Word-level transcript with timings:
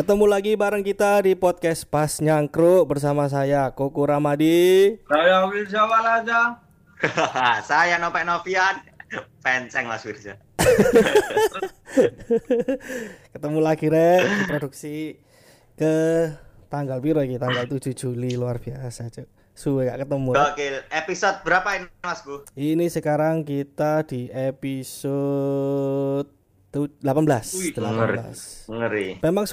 Ketemu 0.00 0.24
lagi 0.24 0.56
bareng 0.56 0.80
kita 0.80 1.28
di 1.28 1.36
podcast 1.36 1.84
Pas 1.84 2.24
Nyangkruk 2.24 2.88
bersama 2.88 3.28
saya 3.28 3.68
Koko 3.68 4.08
Ramadi. 4.08 4.96
Saya 5.04 5.44
Wilja 5.44 5.84
Walaja. 5.84 6.56
saya 7.68 8.00
Nopek 8.00 8.24
Novian. 8.24 8.80
Penceng 9.44 9.84
Mas 9.84 10.00
Wirja. 10.08 10.40
Ketemu 13.36 13.60
lagi 13.60 13.92
rek 13.92 14.24
di 14.24 14.44
produksi 14.48 14.96
ke 15.76 15.92
tanggal 16.72 16.96
piro 17.04 17.20
iki? 17.20 17.36
Tanggal 17.36 17.68
7 17.68 17.92
Juli 17.92 18.40
luar 18.40 18.56
biasa, 18.56 19.12
Cuk. 19.12 19.28
Suwe 19.52 19.84
gak 19.84 20.08
ketemu. 20.08 20.32
Gokil. 20.32 20.80
Episode 20.96 21.44
berapa 21.44 21.76
ini 21.76 21.92
Mas 22.00 22.24
Bu? 22.24 22.40
Ini 22.56 22.88
sekarang 22.88 23.44
kita 23.44 24.08
di 24.08 24.32
episode 24.32 26.24
tu- 26.72 26.88
18. 27.04 27.52
Wih, 27.60 27.76
18. 27.76 28.64
Ngeri. 28.72 29.20
Memang 29.20 29.44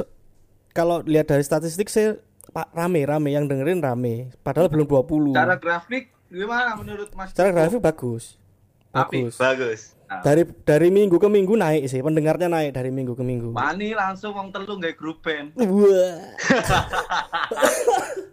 kalau 0.77 1.01
lihat 1.01 1.25
dari 1.25 1.41
statistik 1.41 1.89
sih 1.89 2.13
Pak 2.47 2.69
rame 2.71 3.01
rame 3.01 3.33
yang 3.33 3.49
dengerin 3.49 3.81
rame. 3.81 4.29
Padahal 4.39 4.69
belum 4.69 4.85
20. 4.85 5.33
Cara 5.33 5.57
grafik 5.57 6.13
gimana 6.29 6.77
menurut 6.77 7.09
Mas? 7.11 7.33
Koko? 7.33 7.49
grafik 7.49 7.81
bagus. 7.81 8.37
Api. 8.93 9.25
Bagus. 9.25 9.35
Bagus. 9.37 9.81
Nah, 10.07 10.23
Dari 10.23 10.47
dari 10.63 10.87
minggu 10.87 11.19
ke 11.19 11.27
minggu 11.27 11.59
naik 11.59 11.83
sih, 11.91 11.99
pendengarnya 11.99 12.47
naik 12.47 12.71
dari 12.71 12.87
minggu 12.87 13.11
ke 13.11 13.27
minggu. 13.27 13.51
Mani 13.51 13.91
langsung 13.91 14.31
wong 14.31 14.55
telu 14.55 14.79
nggak 14.79 14.95
grup 14.95 15.19
band. 15.19 15.51
Wah. 15.59 16.15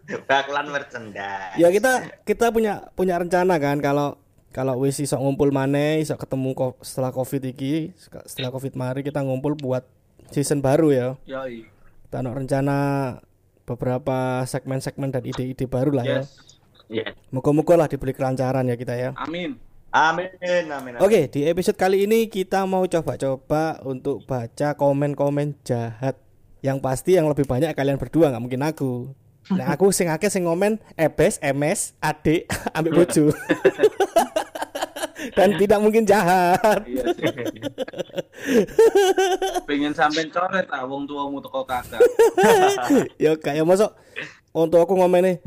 Bakalan 0.31 0.71
merchandise. 0.71 1.59
Ya 1.59 1.75
kita 1.75 2.23
kita 2.23 2.55
punya 2.55 2.87
punya 2.95 3.19
rencana 3.19 3.59
kan 3.59 3.83
kalau 3.83 4.15
kalau 4.55 4.87
wis 4.87 5.03
iso 5.03 5.19
ngumpul 5.19 5.51
maneh, 5.51 5.99
iso 5.99 6.15
ketemu 6.15 6.55
ko- 6.55 6.79
setelah 6.79 7.11
Covid 7.11 7.43
iki, 7.43 7.91
setelah 8.23 8.55
Covid 8.55 8.79
mari 8.79 9.03
kita 9.03 9.19
ngumpul 9.19 9.59
buat 9.59 9.83
season 10.31 10.63
baru 10.63 10.95
ya. 10.95 11.09
Yoi. 11.27 11.74
Kita 12.15 12.23
ada 12.23 12.31
rencana 12.31 12.79
beberapa 13.67 14.47
segmen-segmen 14.47 15.11
dan 15.11 15.27
ide-ide 15.27 15.67
baru 15.67 15.91
lah 15.91 16.07
ya. 16.07 16.23
Yes. 16.23 16.63
Iya. 16.87 17.11
Moga-moga 17.35 17.75
lah 17.75 17.91
diberi 17.91 18.15
kelancaran 18.15 18.71
ya 18.71 18.79
kita 18.79 18.95
ya. 18.95 19.19
Amin. 19.19 19.59
Amin. 19.91 20.31
Amin. 20.39 20.71
amin. 20.71 20.93
Oke, 21.03 21.27
di 21.27 21.43
episode 21.43 21.75
kali 21.75 22.07
ini 22.07 22.31
kita 22.31 22.71
mau 22.71 22.87
coba-coba 22.87 23.83
untuk 23.83 24.23
baca 24.31 24.79
komen-komen 24.79 25.59
jahat. 25.67 26.15
Yang 26.63 26.87
pasti 26.87 27.19
yang 27.19 27.27
lebih 27.27 27.51
banyak 27.51 27.75
kalian 27.75 27.99
berdua 27.99 28.31
nggak 28.31 28.45
mungkin 28.47 28.63
aku. 28.63 29.11
Nah, 29.51 29.75
aku 29.75 29.91
sing 29.91 30.07
akeh 30.07 30.31
sing 30.31 30.47
ngomen 30.47 30.79
ebes, 30.95 31.43
MS, 31.43 31.99
adik, 31.99 32.47
ambek 32.79 32.95
bojo. 32.95 33.35
Dan 35.35 35.59
tidak 35.59 35.83
mungkin 35.83 36.07
jahat. 36.07 36.87
Iya 36.87 37.05
sih. 37.11 37.27
Pengen 39.67 39.91
sampein 39.91 40.31
coret 40.31 40.71
ah 40.71 40.87
wong 40.87 41.11
tuamu 41.11 41.43
teko 41.43 41.67
kakak. 41.67 41.99
ya 43.23 43.35
kayak 43.35 43.67
masuk 43.67 43.91
untuk 44.55 44.87
aku 44.87 44.95
ngomennya 44.95 45.43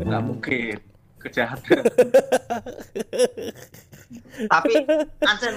Enggak 0.00 0.22
mungkin. 0.24 0.76
Kejahatan. 1.18 1.82
Tapi 4.46 4.74
ancen 5.26 5.54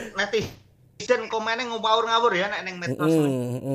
netizen 1.01 1.25
komennya 1.25 1.65
ngawur-ngawur 1.65 2.31
ya 2.37 2.47
nek 2.53 2.61
ning 2.61 2.77
medsos. 2.77 3.09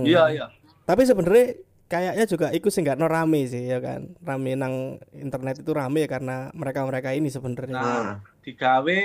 Iya, 0.06 0.22
iya. 0.30 0.46
Tapi 0.86 1.02
sebenarnya 1.02 1.58
kayaknya 1.90 2.24
juga 2.26 2.46
ikut 2.54 2.70
sih 2.70 2.82
nggak 2.82 2.98
no 2.98 3.10
rame 3.10 3.42
sih 3.50 3.66
ya 3.66 3.82
kan. 3.82 4.14
Rame 4.22 4.54
nang 4.54 5.02
internet 5.10 5.66
itu 5.66 5.74
rame 5.74 6.06
ya 6.06 6.08
karena 6.10 6.54
mereka-mereka 6.54 7.10
ini 7.12 7.26
sebenarnya. 7.26 7.74
Nah, 7.74 8.22
digawe 8.46 8.98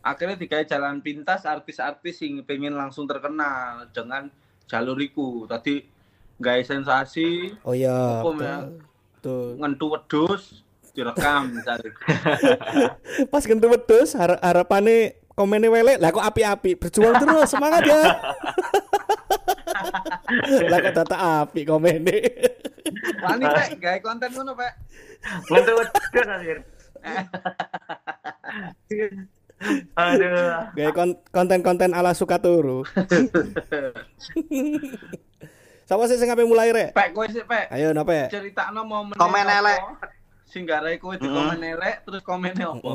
akhirnya 0.00 0.36
digawe 0.40 0.64
jalan 0.64 1.04
pintas 1.04 1.44
artis-artis 1.44 2.24
yang 2.24 2.40
pengen 2.48 2.72
langsung 2.72 3.04
terkenal 3.04 3.84
dengan 3.92 4.32
jalur 4.64 4.96
iku. 4.96 5.44
Tadi 5.44 5.84
gawe 6.40 6.62
sensasi, 6.64 7.52
Oh 7.64 7.76
iya. 7.76 8.24
Hukum 8.24 8.40
betul. 8.40 8.48
ya. 8.48 8.58
Betul. 9.16 9.48
ngentu 9.58 9.86
wedus, 9.90 10.42
direkam 10.96 11.52
misalnya. 11.52 11.92
Pas 13.32 13.44
kentu 13.44 13.66
wedus 13.68 14.14
har 14.14 14.40
harapannya 14.40 15.25
komennya 15.36 15.68
welek 15.68 16.00
lah 16.00 16.10
kok 16.10 16.24
api-api 16.24 16.80
berjuang 16.80 17.20
terus 17.20 17.52
semangat 17.52 17.84
ya 17.84 18.00
lah 20.72 20.78
kok 20.80 20.94
tata 21.04 21.16
api 21.44 21.68
komennya 21.68 22.16
Wani 22.96 23.44
Pak, 23.44 23.82
gawe 23.82 23.98
konten 23.98 24.30
ngono, 24.30 24.54
Pak. 24.54 24.72
Ngentu 25.50 25.72
wedhus 25.74 26.26
anjir. 26.30 26.58
Aduh. 29.96 30.92
kon- 30.94 31.18
konten-konten 31.32 31.96
ala 31.96 32.12
Sukaturu 32.12 32.84
Sama 35.88 36.10
sih 36.10 36.18
sing 36.18 36.26
ngapain 36.26 36.50
mulai 36.50 36.74
rek? 36.74 36.90
Pak, 36.94 37.14
kowe 37.14 37.26
sih, 37.30 37.46
Pak. 37.46 37.70
Ayo 37.70 37.94
napa? 37.94 38.26
Ceritakno 38.26 38.82
momen 38.82 39.14
Komen 39.14 39.46
elek. 39.46 39.80
Sing 40.46 40.66
garai 40.66 40.98
kowe 40.98 41.14
di 41.14 41.26
komen 41.26 41.62
elek 41.62 42.02
terus 42.02 42.22
komennya 42.26 42.74
apa? 42.74 42.90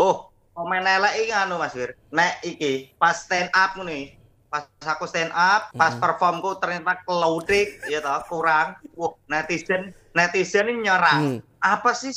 Oh, 0.00 0.31
komen 0.52 0.84
elek 0.84 1.24
iki 1.24 1.32
anu 1.32 1.56
Mas 1.56 1.72
Wir. 1.72 1.96
Nek 2.12 2.44
iki 2.44 2.92
pas 3.00 3.24
stand 3.24 3.48
up 3.52 3.76
nih. 3.80 4.16
Pas 4.52 4.68
aku 4.84 5.08
stand 5.08 5.32
up, 5.32 5.72
pas 5.72 5.96
performku 5.96 6.60
ternyata 6.60 7.00
kelaudik 7.08 7.80
ya 7.88 8.04
toh, 8.04 8.20
kurang. 8.28 8.76
Wah, 8.92 9.16
netizen 9.24 9.96
netizen 10.12 10.68
ini 10.68 10.92
nyerang. 10.92 11.20
Hmm. 11.20 11.38
Apa 11.64 11.96
sih 11.96 12.12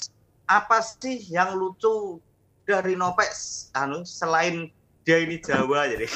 apa 0.46 0.84
sih 0.84 1.24
yang 1.32 1.56
lucu 1.56 2.20
dari 2.68 3.00
Nopek 3.00 3.32
anu 3.72 4.04
selain 4.04 4.68
dia 5.08 5.24
ini 5.24 5.40
Jawa 5.40 5.88
jadi. 5.88 6.08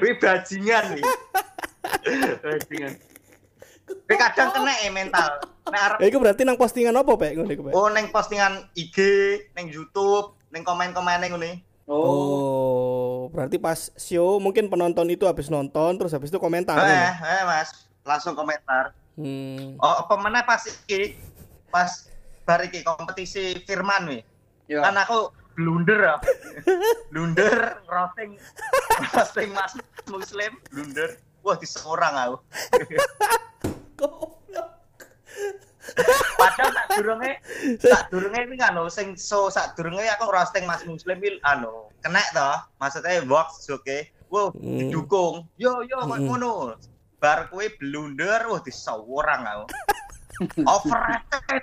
Wih 0.00 0.16
bajingan 0.16 0.96
nih. 0.96 1.04
Bajingan. 2.40 2.92
Tapi 3.90 4.14
kadang 4.14 4.48
kena 4.54 4.72
ya 4.80 4.90
mental. 4.94 5.30
Arep 5.66 5.98
Ya, 6.00 6.06
itu 6.08 6.18
berarti 6.18 6.42
nang 6.42 6.56
postingan 6.56 6.96
apa 6.96 7.12
Pak? 7.12 7.36
Ngono 7.36 7.50
iku, 7.50 7.62
Pak? 7.68 7.72
Oh, 7.76 7.88
neng 7.88 8.08
postingan 8.08 8.66
IG, 8.72 8.96
neng 9.52 9.68
YouTube, 9.68 10.34
neng 10.50 10.64
komen-komen 10.64 11.20
neng 11.20 11.36
ini. 11.36 11.52
Oh, 11.84 11.98
Oh, 12.00 13.18
berarti 13.28 13.58
pas 13.58 13.90
show 13.94 14.38
mungkin 14.38 14.70
penonton 14.70 15.10
itu 15.10 15.26
habis 15.26 15.50
nonton 15.50 15.98
terus 15.98 16.14
habis 16.14 16.30
itu 16.30 16.38
komentar. 16.38 16.78
Eh, 16.78 16.86
kan? 16.86 17.18
eh, 17.18 17.42
Mas, 17.44 17.90
langsung 18.02 18.32
komentar. 18.32 18.94
Hmm. 19.18 19.74
Oh, 19.76 20.06
apa 20.06 20.14
meneh 20.16 20.40
pas 20.42 20.62
iki 20.62 21.18
pas 21.68 22.08
bar 22.46 22.62
iki 22.62 22.80
kompetisi 22.80 23.58
Firman 23.66 24.06
wi. 24.06 24.18
ya. 24.66 24.86
Kan 24.86 24.96
aku 24.96 25.34
blunder 25.58 25.98
ya. 25.98 26.16
blunder 27.12 27.82
roasting 27.84 28.38
roasting 29.12 29.50
Mas 29.50 29.74
Muslim, 30.06 30.56
blunder. 30.70 31.18
Wah, 31.42 31.58
diseorang 31.58 32.14
aku. 32.16 32.36
Padahal 36.36 36.70
sak 36.72 36.86
durunge 36.96 37.32
sak 37.78 38.02
durunge 38.10 38.38
iki 38.46 38.56
kan 38.56 38.74
sing 38.88 39.14
so 39.14 39.50
sak 39.50 39.74
durunge 39.74 40.04
aku 40.08 40.30
roasting 40.30 40.64
Mas 40.64 40.84
Muslim 40.84 41.18
iki 41.20 41.40
anu 41.42 41.90
kena 42.00 42.22
toh. 42.32 42.58
Maksudnya 42.78 43.24
box 43.24 43.68
oke. 43.68 44.08
Wah, 44.30 44.54
Hmm. 44.54 44.78
didukung. 44.78 45.48
Yo 45.58 45.82
yo 45.82 45.98
kok 46.00 46.16
Hmm. 46.16 46.26
ngono. 46.30 46.52
Bar 47.20 47.50
kowe 47.50 47.66
blunder 47.76 48.46
wah 48.46 48.62
diseorang 48.62 49.42
aku. 49.44 49.64
Overrated. 50.74 51.62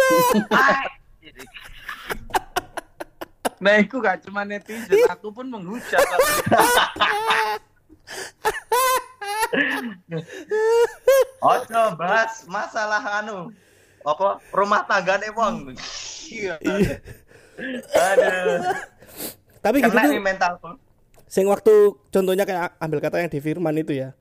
Nah, 3.60 3.76
itu 3.76 4.00
gak 4.00 4.24
cuma 4.24 4.40
netizen, 4.40 5.04
aku 5.04 5.28
pun 5.28 5.44
menghujat. 5.44 6.00
Ojo 11.40 11.82
bahas 11.96 12.44
masalah 12.46 13.00
anu 13.18 13.48
apa 14.00 14.40
rumah 14.50 14.84
tanggane 14.84 15.28
wong. 15.32 15.72
Iya. 16.26 16.56
Aduh. 17.90 18.60
Tapi 19.60 19.76
gitu 19.78 19.92
Kena 19.92 20.02
tuh, 20.02 20.10
nih 20.10 20.22
mentalku. 20.22 20.70
sing 21.30 21.46
waktu 21.46 21.70
contohnya 22.10 22.42
kayak 22.42 22.74
ambil 22.78 22.98
kata 22.98 23.20
yang 23.20 23.30
di 23.30 23.38
Firman 23.38 23.76
itu 23.76 23.92
ya. 23.94 24.16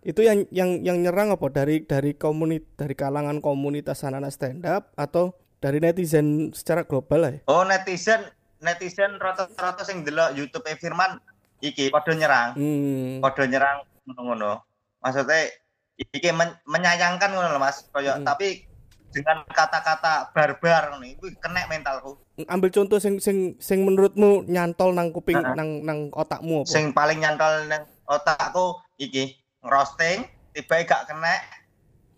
Itu 0.00 0.22
yang 0.22 0.48
yang 0.48 0.80
yang 0.80 0.98
nyerang 0.98 1.28
apa 1.30 1.46
dari 1.48 1.82
dari 1.82 2.14
komunit 2.14 2.64
dari 2.72 2.94
kalangan 2.94 3.38
komunitas 3.38 4.00
anak-anak 4.00 4.32
stand 4.32 4.64
up 4.64 4.88
atau 4.94 5.34
dari 5.58 5.76
netizen 5.76 6.50
secara 6.50 6.82
global 6.82 7.20
lah 7.20 7.30
ya? 7.34 7.40
Oh 7.46 7.62
netizen 7.62 8.22
netizen 8.58 9.18
rata-rata 9.18 9.82
sing 9.82 10.02
delok 10.02 10.32
YouTube 10.34 10.64
e 10.64 10.74
Firman 10.74 11.20
iki 11.58 11.90
padha 11.90 12.14
nyerang, 12.14 12.50
Hmm. 12.54 13.18
padha 13.20 13.44
nyerang 13.44 13.78
ngono-ngono. 14.06 14.62
Maksudnya 14.98 15.52
iki 15.98 16.30
men- 16.30 16.58
menyayangkan 16.64 17.34
ngono 17.34 17.50
lho 17.50 17.60
Mas. 17.60 17.82
Kaya 17.90 18.16
Mm. 18.16 18.24
tapi 18.24 18.64
dengan 19.10 19.42
kata-kata 19.48 20.30
barbar 20.30 20.94
ngono 20.94 21.04
iku 21.04 21.26
kena 21.42 21.66
mentalku. 21.66 22.22
Ambil 22.46 22.70
contoh 22.70 23.02
sing 23.02 23.18
sing 23.18 23.58
sing 23.58 23.82
menurutmu 23.82 24.46
nyantol 24.46 24.94
nang 24.94 25.10
kuping 25.10 25.42
Heeh. 25.42 25.54
nang 25.58 25.82
nang 25.82 25.98
otakmu 26.14 26.62
apa? 26.62 26.70
Sing 26.70 26.94
paling 26.94 27.18
nyantol 27.18 27.66
nang 27.66 27.82
otakku 28.06 28.78
iki 28.96 29.34
ngerosting 29.60 30.22
tiba 30.54 30.86
gak 30.86 31.10
kena. 31.10 31.34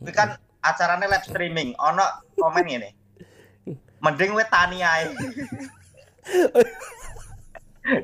Kuwi 0.00 0.12
kan 0.12 0.37
acarane 0.61 1.09
live 1.09 1.25
streaming, 1.25 1.73
ono 1.76 2.05
komen 2.37 2.65
ngene. 2.69 2.91
Mending 4.00 4.33
we 4.33 4.44
tani 4.49 4.81
ae. 4.81 5.09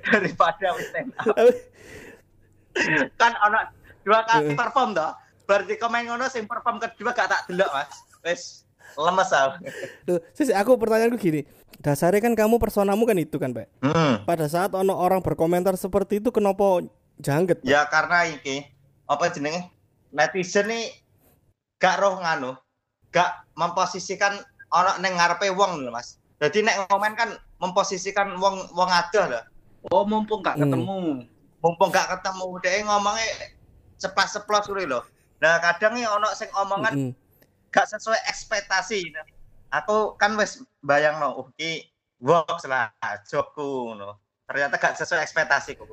Daripada 0.08 0.66
wis 0.72 0.88
stand 0.88 1.12
up. 1.20 1.36
Kan 3.16 3.32
ono 3.38 3.58
dua 4.02 4.24
kali 4.24 4.56
perform 4.56 4.92
toh. 4.92 5.12
Berarti 5.46 5.78
komen 5.78 6.10
ngono 6.10 6.26
sing 6.26 6.44
perform 6.50 6.82
kedua 6.82 7.14
gak 7.14 7.30
tak 7.30 7.40
delok, 7.46 7.70
Mas. 7.70 7.94
Wis 8.26 8.42
lemes 8.98 9.30
aku. 9.30 9.62
Loh, 10.10 10.18
sisi 10.34 10.50
aku 10.50 10.74
pertanyaanku 10.74 11.18
gini. 11.18 11.46
Dasarnya 11.78 12.18
kan 12.18 12.34
kamu 12.34 12.58
personamu 12.58 13.06
kan 13.06 13.14
itu 13.14 13.38
kan, 13.38 13.54
Pak. 13.54 13.70
Hmm. 13.78 14.26
Pada 14.26 14.50
saat 14.50 14.74
ono 14.74 14.98
orang 14.98 15.22
berkomentar 15.22 15.78
seperti 15.78 16.18
itu 16.18 16.34
kenapa 16.34 16.82
jangget? 17.22 17.62
Pak? 17.62 17.66
Ya 17.68 17.86
karena 17.86 18.26
iki 18.26 18.66
apa 19.06 19.30
jenenge? 19.30 19.70
Netizen 20.10 20.66
nih 20.66 20.90
gak 21.78 22.00
roh 22.02 22.18
nganu, 22.18 22.56
gak 23.14 23.46
memposisikan 23.54 24.40
ono 24.72 24.92
ning 24.98 25.14
ngarepe 25.14 25.46
wong 25.54 25.86
lho, 25.86 25.94
Mas. 25.94 26.18
Jadi 26.42 26.66
nek 26.66 26.90
ngomen 26.90 27.14
kan 27.14 27.30
memposisikan 27.62 28.34
wong 28.40 28.66
wong 28.74 28.90
adoh 28.90 29.30
lho. 29.30 29.40
Oh, 29.92 30.02
mumpung 30.02 30.42
gak 30.42 30.58
Hmm. 30.58 30.66
ketemu. 30.66 30.96
Mumpung 31.62 31.90
gak 31.94 32.08
ketemu 32.18 32.46
dhek 32.64 32.82
ngomongnya 32.82 33.26
ceplas-ceplos 34.00 34.66
kuwi 34.66 34.88
lho. 34.88 35.04
Nah, 35.36 35.60
kadang 35.60 35.92
nih 35.96 36.08
ono 36.08 36.28
sing 36.32 36.48
omongan 36.56 36.94
Mm-mm. 36.96 37.12
gak 37.68 37.86
sesuai 37.92 38.20
ekspektasi. 38.28 39.12
Nah, 39.12 39.24
Aku 39.82 40.14
kan 40.14 40.38
wis 40.38 40.62
bayangno, 40.80 41.42
oh 41.42 41.46
iki 41.58 41.90
works 42.22 42.64
lah 42.64 42.94
jobku 43.26 43.92
ngono. 43.92 44.16
Ternyata 44.46 44.78
gak 44.78 44.96
sesuai 44.96 45.26
ekspektasiku. 45.26 45.84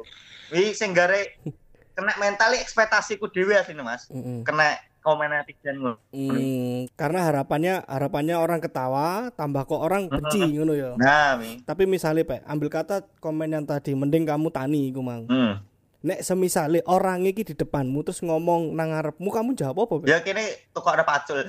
Wi 0.54 0.78
sing 0.78 0.94
gare 0.94 1.42
kena 1.98 2.14
mentali 2.22 2.62
ekspektasiku 2.62 3.28
dhewe 3.34 3.58
asline 3.58 3.82
Mas. 3.82 4.08
Mm-mm. 4.14 4.46
Kena 4.46 4.78
komen 5.04 5.36
netizen 5.36 5.84
ngono. 5.84 6.00
Mm, 6.16 6.88
karena 6.96 7.20
harapannya 7.28 7.84
harapannya 7.84 8.36
orang 8.40 8.64
ketawa, 8.64 9.34
tambah 9.36 9.68
kok 9.68 9.82
orang 9.82 10.08
benci 10.08 10.40
ngono 10.56 10.74
ya. 10.78 10.96
Nah, 10.96 11.36
mi. 11.36 11.60
Tapi 11.66 11.84
misalnya 11.84 12.24
Pak, 12.24 12.48
ambil 12.48 12.70
kata 12.72 13.04
komen 13.20 13.52
yang 13.52 13.66
tadi 13.68 13.92
mending 13.98 14.24
kamu 14.24 14.48
tani 14.54 14.94
iku 14.94 15.02
mang. 15.04 15.28
Hmm. 15.28 15.60
Nek 16.04 16.20
semisale 16.20 16.84
orang 16.84 17.24
iki 17.24 17.48
di 17.48 17.56
depanmu 17.56 18.04
terus 18.04 18.20
ngomong 18.20 18.76
nang 18.76 18.92
ngarepmu 18.92 19.30
kamu 19.32 19.56
jawab 19.56 19.88
apa? 19.88 20.04
Ya 20.04 20.20
kene 20.20 20.68
tukok 20.76 21.00
ada 21.00 21.08
pacul. 21.08 21.40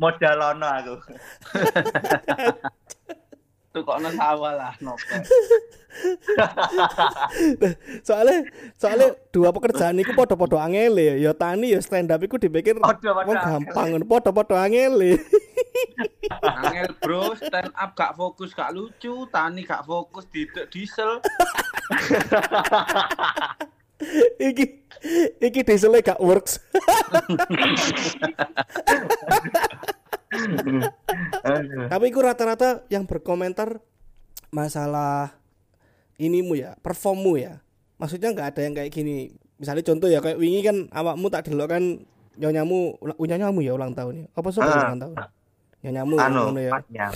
Modal 0.00 0.38
ono 0.54 0.66
aku. 0.70 0.94
Tuh 3.74 3.82
kok 3.82 3.98
ono 3.98 4.14
sawah 4.14 4.54
lah 4.54 4.70
nopo. 4.78 5.02
Soalnya 8.06 8.46
soalnya 8.78 9.10
dua 9.34 9.50
pekerjaan 9.50 9.98
iku 9.98 10.14
podo-podo 10.14 10.62
angele 10.62 11.18
ya. 11.18 11.18
Ya 11.18 11.34
tani 11.34 11.74
ya 11.74 11.82
stand 11.82 12.14
up 12.14 12.22
iku 12.22 12.38
dipikir 12.38 12.78
wong 12.78 13.38
gampang 13.42 13.98
podo-podo 14.06 14.54
angele. 14.54 15.18
Angel 16.42 16.90
bro, 16.98 17.34
stand 17.34 17.72
up 17.72 17.90
gak 17.92 18.14
fokus 18.14 18.52
gak 18.52 18.72
lucu, 18.72 19.26
tani 19.28 19.62
gak 19.62 19.84
fokus 19.84 20.24
di 20.28 20.44
diesel. 20.68 21.20
iki 24.36 24.64
iki 25.38 25.60
dieselnya 25.62 26.00
gak 26.04 26.20
works. 26.20 26.58
Tapi 31.88 32.04
iku 32.10 32.20
rata-rata 32.20 32.82
yang 32.90 33.04
berkomentar 33.04 33.78
masalah 34.50 35.34
inimu 36.16 36.58
ya, 36.58 36.74
performmu 36.80 37.38
ya. 37.38 37.60
Maksudnya 37.98 38.34
nggak 38.34 38.48
ada 38.54 38.60
yang 38.62 38.74
kayak 38.74 38.90
gini. 38.90 39.34
Misalnya 39.54 39.86
contoh 39.86 40.08
ya 40.10 40.18
kayak 40.18 40.38
wingi 40.38 40.60
kan 40.66 40.76
awakmu 40.90 41.30
tak 41.30 41.46
delok 41.46 41.70
kan 41.70 41.84
nyonyamu 42.34 42.98
ula- 42.98 43.18
nyanyamu 43.18 43.62
ya 43.62 43.72
ulang 43.74 43.94
tahun 43.94 44.26
ya. 44.26 44.28
Apa 44.34 44.48
sih 44.50 44.58
Ah. 44.58 44.90
ulang 44.90 44.98
tahun? 44.98 45.14
Nyanyamu 45.84 46.16
Anu, 46.16 46.40
ngono 46.48 46.60
ya. 46.60 46.72
pasnya. 46.72 47.06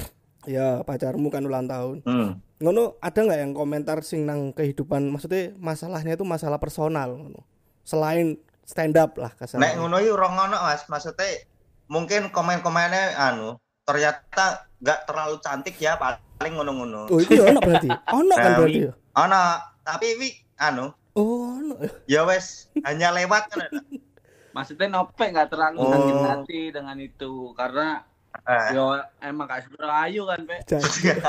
Ya 0.45 0.69
pacarmu 0.81 1.29
kan 1.29 1.43
ulang 1.43 1.67
tahun. 1.67 2.05
Hmm. 2.05 2.39
Ngono 2.59 3.01
ada 3.01 3.19
nggak 3.19 3.41
yang 3.41 3.53
komentar 3.53 4.01
sing 4.03 4.23
nang 4.23 4.53
kehidupan 4.53 5.09
maksudnya 5.09 5.57
masalahnya 5.57 6.15
itu 6.15 6.23
masalah 6.23 6.57
personal 6.57 7.11
ngono. 7.11 7.43
Selain 7.83 8.37
stand 8.63 8.95
up 8.95 9.17
lah 9.17 9.33
kasar. 9.33 9.57
Nek 9.57 9.77
ngono 9.77 9.97
iki 9.97 10.11
ora 10.11 10.29
ngono 10.29 10.57
Mas, 10.59 10.85
maksudnya 10.87 11.49
mungkin 11.87 12.29
komen-komennya 12.29 13.17
anu 13.17 13.57
ternyata 13.83 14.69
nggak 14.79 15.01
terlalu 15.05 15.37
cantik 15.41 15.75
ya 15.77 15.97
paling 15.97 16.55
ngono-ngono. 16.55 17.09
Oh, 17.09 17.19
itu 17.19 17.35
ya 17.35 17.49
ono 17.49 17.59
berarti. 17.59 17.89
Ono 18.15 18.35
kan 18.35 18.45
Nah, 18.47 18.59
berarti 18.61 18.81
ya. 18.85 18.93
Ana, 19.13 19.43
tapi 19.81 20.07
wi 20.15 20.29
anu 20.57 20.93
Oh, 21.13 21.57
ono. 21.57 21.75
ya 22.07 22.23
wes 22.23 22.69
hanya 22.85 23.11
lewat 23.11 23.49
kan. 23.49 23.73
Maksudnya 24.57 24.87
nopek 24.89 25.31
nggak 25.31 25.51
terlalu 25.51 25.79
Oh. 25.79 25.91
sakit 25.91 26.17
hati 26.23 26.61
dengan 26.71 26.97
itu 26.97 27.53
karena 27.53 28.07
Eh, 28.49 28.69
yo 28.73 28.97
emang 29.21 29.45
gak 29.45 29.69
seberapa 29.69 29.95
ayu 30.09 30.25
kan, 30.25 30.41
Pe. 30.45 30.57
Jadi, 30.65 31.21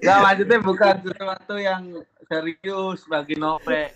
Gak 0.00 0.18
maksudnya 0.24 0.58
bukan 0.64 0.94
sesuatu 1.04 1.54
yang 1.60 1.82
serius 2.24 3.04
bagi 3.04 3.36
nopek. 3.36 3.92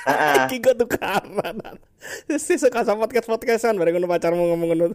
heeh. 0.00 0.48
iki 0.48 0.58
kok 0.58 0.80
tukaran. 0.80 1.78
Si 2.40 2.56
suka 2.56 2.82
sama 2.82 3.04
podcast 3.06 3.28
podcastan 3.28 3.76
bareng 3.76 4.00
ngono 4.00 4.08
pacarmu 4.08 4.42
ngomong 4.50 4.68
ngono. 4.72 4.86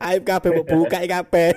Aib 0.00 0.24
kabeh 0.24 0.50
mbok 0.50 0.66
buka 0.74 0.98
iki 1.04 1.10
kabeh. 1.12 1.50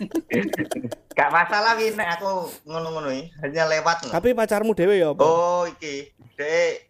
Gak 1.16 1.30
masalah 1.30 1.76
wi 1.76 1.92
nek 1.94 2.18
aku 2.20 2.48
ngono-ngono 2.68 3.08
iki, 3.12 3.32
hanya 3.44 3.64
lewat. 3.68 3.96
no. 4.04 4.12
Tapi 4.12 4.34
pacarmu 4.34 4.72
dhewe 4.76 4.98
ya 4.98 5.12
apa? 5.14 5.22
Oh, 5.22 5.64
iki. 5.68 6.10
Dek 6.36 6.88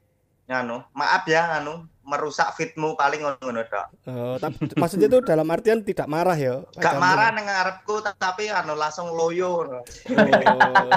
nganu, 0.50 0.82
maaf 0.90 1.22
ya 1.30 1.46
nganu 1.54 1.86
merusak 2.10 2.50
fitmu 2.52 2.98
paling 2.98 3.22
ngono-ngono 3.22 3.62
tok. 3.64 3.86
Oh, 4.04 4.34
tapi 4.34 4.66
maksudnya 4.74 5.06
itu 5.06 5.22
dalam 5.22 5.46
artian 5.46 5.80
tidak 5.80 6.10
marah 6.10 6.34
ya. 6.34 6.66
Gak 6.74 6.98
marah 6.98 7.30
nang 7.30 7.46
ngarepku 7.46 7.94
tapi 8.18 8.50
anu 8.50 8.74
langsung 8.74 9.14
loyo. 9.14 9.62
Oh. 9.62 10.90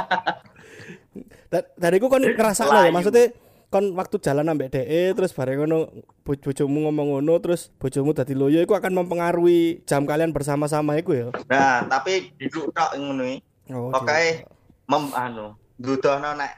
Da- 1.54 1.70
Dari 1.78 2.02
ku 2.02 2.10
kon 2.10 2.26
ngerasa 2.26 2.66
ya, 2.66 2.90
Layu. 2.90 2.92
maksudnya 2.92 3.30
kon 3.70 3.94
waktu 3.94 4.18
jalan 4.18 4.50
ambek 4.50 4.70
DE 4.70 5.14
terus 5.14 5.34
bareng 5.34 5.66
ngono 5.66 5.90
bo- 6.22 6.38
bojomu 6.38 6.90
ngomong 6.90 7.18
ngono 7.18 7.34
terus 7.38 7.70
bojomu 7.74 8.14
dadi 8.14 8.34
loyo 8.34 8.62
iku 8.62 8.74
akan 8.74 9.02
mempengaruhi 9.02 9.82
jam 9.86 10.06
kalian 10.06 10.34
bersama-sama 10.34 10.98
iku 10.98 11.14
ya. 11.14 11.28
Nah, 11.46 11.86
tapi 11.86 12.34
duduk 12.38 12.74
tok 12.74 12.98
ngono 12.98 13.24
iki. 13.30 13.46
Oh, 13.70 13.94
Pokoke 13.94 14.44
mem 14.90 15.04
anu, 15.14 15.54
dudono 15.78 16.34
nek 16.34 16.52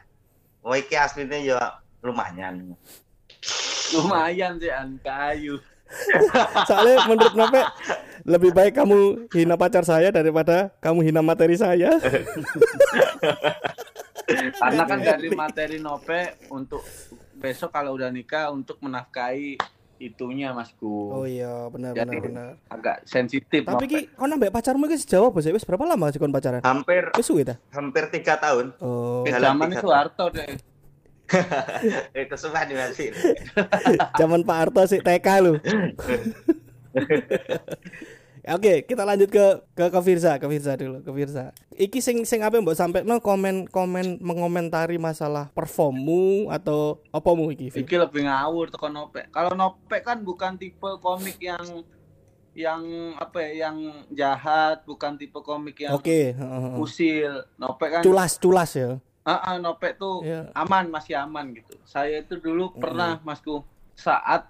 kowe 0.63 0.73
iki 0.73 0.95
asline 0.95 1.43
ya 1.43 1.59
lumayan. 1.99 2.73
Lumayan 3.91 4.57
sih 4.57 4.69
an 4.69 4.97
kayu. 4.99 5.61
Soalnya 6.67 7.05
menurut 7.05 7.33
Nope 7.33 7.61
lebih 8.25 8.51
baik 8.51 8.73
kamu 8.73 9.29
hina 9.29 9.53
pacar 9.53 9.85
saya 9.85 10.09
daripada 10.09 10.73
kamu 10.81 11.05
hina 11.05 11.21
materi 11.21 11.53
saya. 11.55 11.93
Karena 14.57 14.83
kan 14.83 14.99
dari 14.99 15.29
materi 15.29 15.77
nope 15.77 16.41
untuk 16.49 16.81
besok 17.37 17.69
kalau 17.69 17.93
udah 17.93 18.09
nikah 18.09 18.49
untuk 18.49 18.81
menafkahi 18.81 19.53
itunya 19.95 20.51
masku. 20.51 21.13
Oh 21.13 21.23
iya, 21.23 21.69
benar 21.69 21.93
Jadi- 21.93 22.17
benar 22.19 22.23
benar. 22.25 22.47
Agak 22.67 23.05
sensitif. 23.05 23.63
Tapi 23.63 23.85
Nope. 23.85 23.93
ki 23.93 23.99
kon 24.11 24.33
ambek 24.33 24.51
pacarmu 24.51 24.89
ki 24.89 24.97
sejauh 24.97 25.29
apa 25.29 25.39
sih? 25.39 25.53
Wis 25.53 25.63
berapa 25.63 25.85
lama 25.85 26.09
sih 26.09 26.17
kon 26.17 26.33
pacaran? 26.33 26.65
Hampir 26.65 27.13
Wis 27.13 27.23
suwe 27.23 27.45
ta? 27.45 27.55
hampir 27.71 28.09
tiga 28.09 28.35
tahun. 28.35 28.73
Oh, 28.81 29.21
zaman 29.23 29.69
tiga 29.69 29.85
Soeharto 29.85 30.33
deh. 30.33 30.57
Itu 32.13 32.35
sumpah 32.37 32.63
di 32.69 32.75
Mesir. 32.77 33.11
zaman 34.19 34.45
Pak 34.45 34.57
Harto 34.57 34.81
sih 34.85 35.01
TK 35.01 35.27
lu. 35.41 35.53
Oke, 38.45 38.85
kita 38.85 39.01
lanjut 39.01 39.33
ke 39.33 39.45
ke 39.73 39.89
ke 39.89 39.99
Firza, 40.05 40.37
ke 40.37 40.45
Firza 40.45 40.77
dulu, 40.77 41.01
ke 41.01 41.09
Firza. 41.09 41.49
Iki 41.73 41.97
sing 41.97 42.17
sing 42.29 42.45
apa 42.45 42.61
mbok 42.61 42.77
sampai 42.77 43.01
no 43.01 43.17
komen 43.17 43.65
komen 43.65 44.21
mengomentari 44.21 45.01
masalah 45.01 45.49
performmu 45.49 46.53
atau 46.53 47.01
apamu 47.09 47.49
iki? 47.49 47.73
Fir? 47.73 47.81
Iki 47.81 48.05
lebih 48.05 48.29
ngawur 48.29 48.69
teko 48.69 48.93
Nope. 48.93 49.25
Kalau 49.33 49.57
Nope 49.57 49.97
kan 50.05 50.21
bukan 50.21 50.61
tipe 50.61 50.89
komik 51.01 51.41
yang 51.41 51.81
yang 52.53 52.85
apa 53.17 53.49
ya, 53.49 53.67
yang 53.67 54.05
jahat, 54.13 54.85
bukan 54.85 55.17
tipe 55.17 55.41
komik 55.41 55.81
yang 55.81 55.97
Oke, 55.97 56.37
heeh. 56.37 56.73
usil. 56.77 57.49
Nope 57.57 57.89
kan 57.89 58.05
culas 58.05 58.37
culas 58.37 58.77
ya. 58.77 59.01
Ah, 59.25 59.41
ah, 59.41 59.55
Nope 59.57 59.89
tuh 59.97 60.21
Iya. 60.21 60.53
aman, 60.53 60.85
masih 60.93 61.17
aman 61.17 61.49
gitu. 61.51 61.73
Saya 61.81 62.21
itu 62.21 62.37
dulu 62.37 62.69
pernah, 62.77 63.17
Masku, 63.25 63.65
saat 63.97 64.45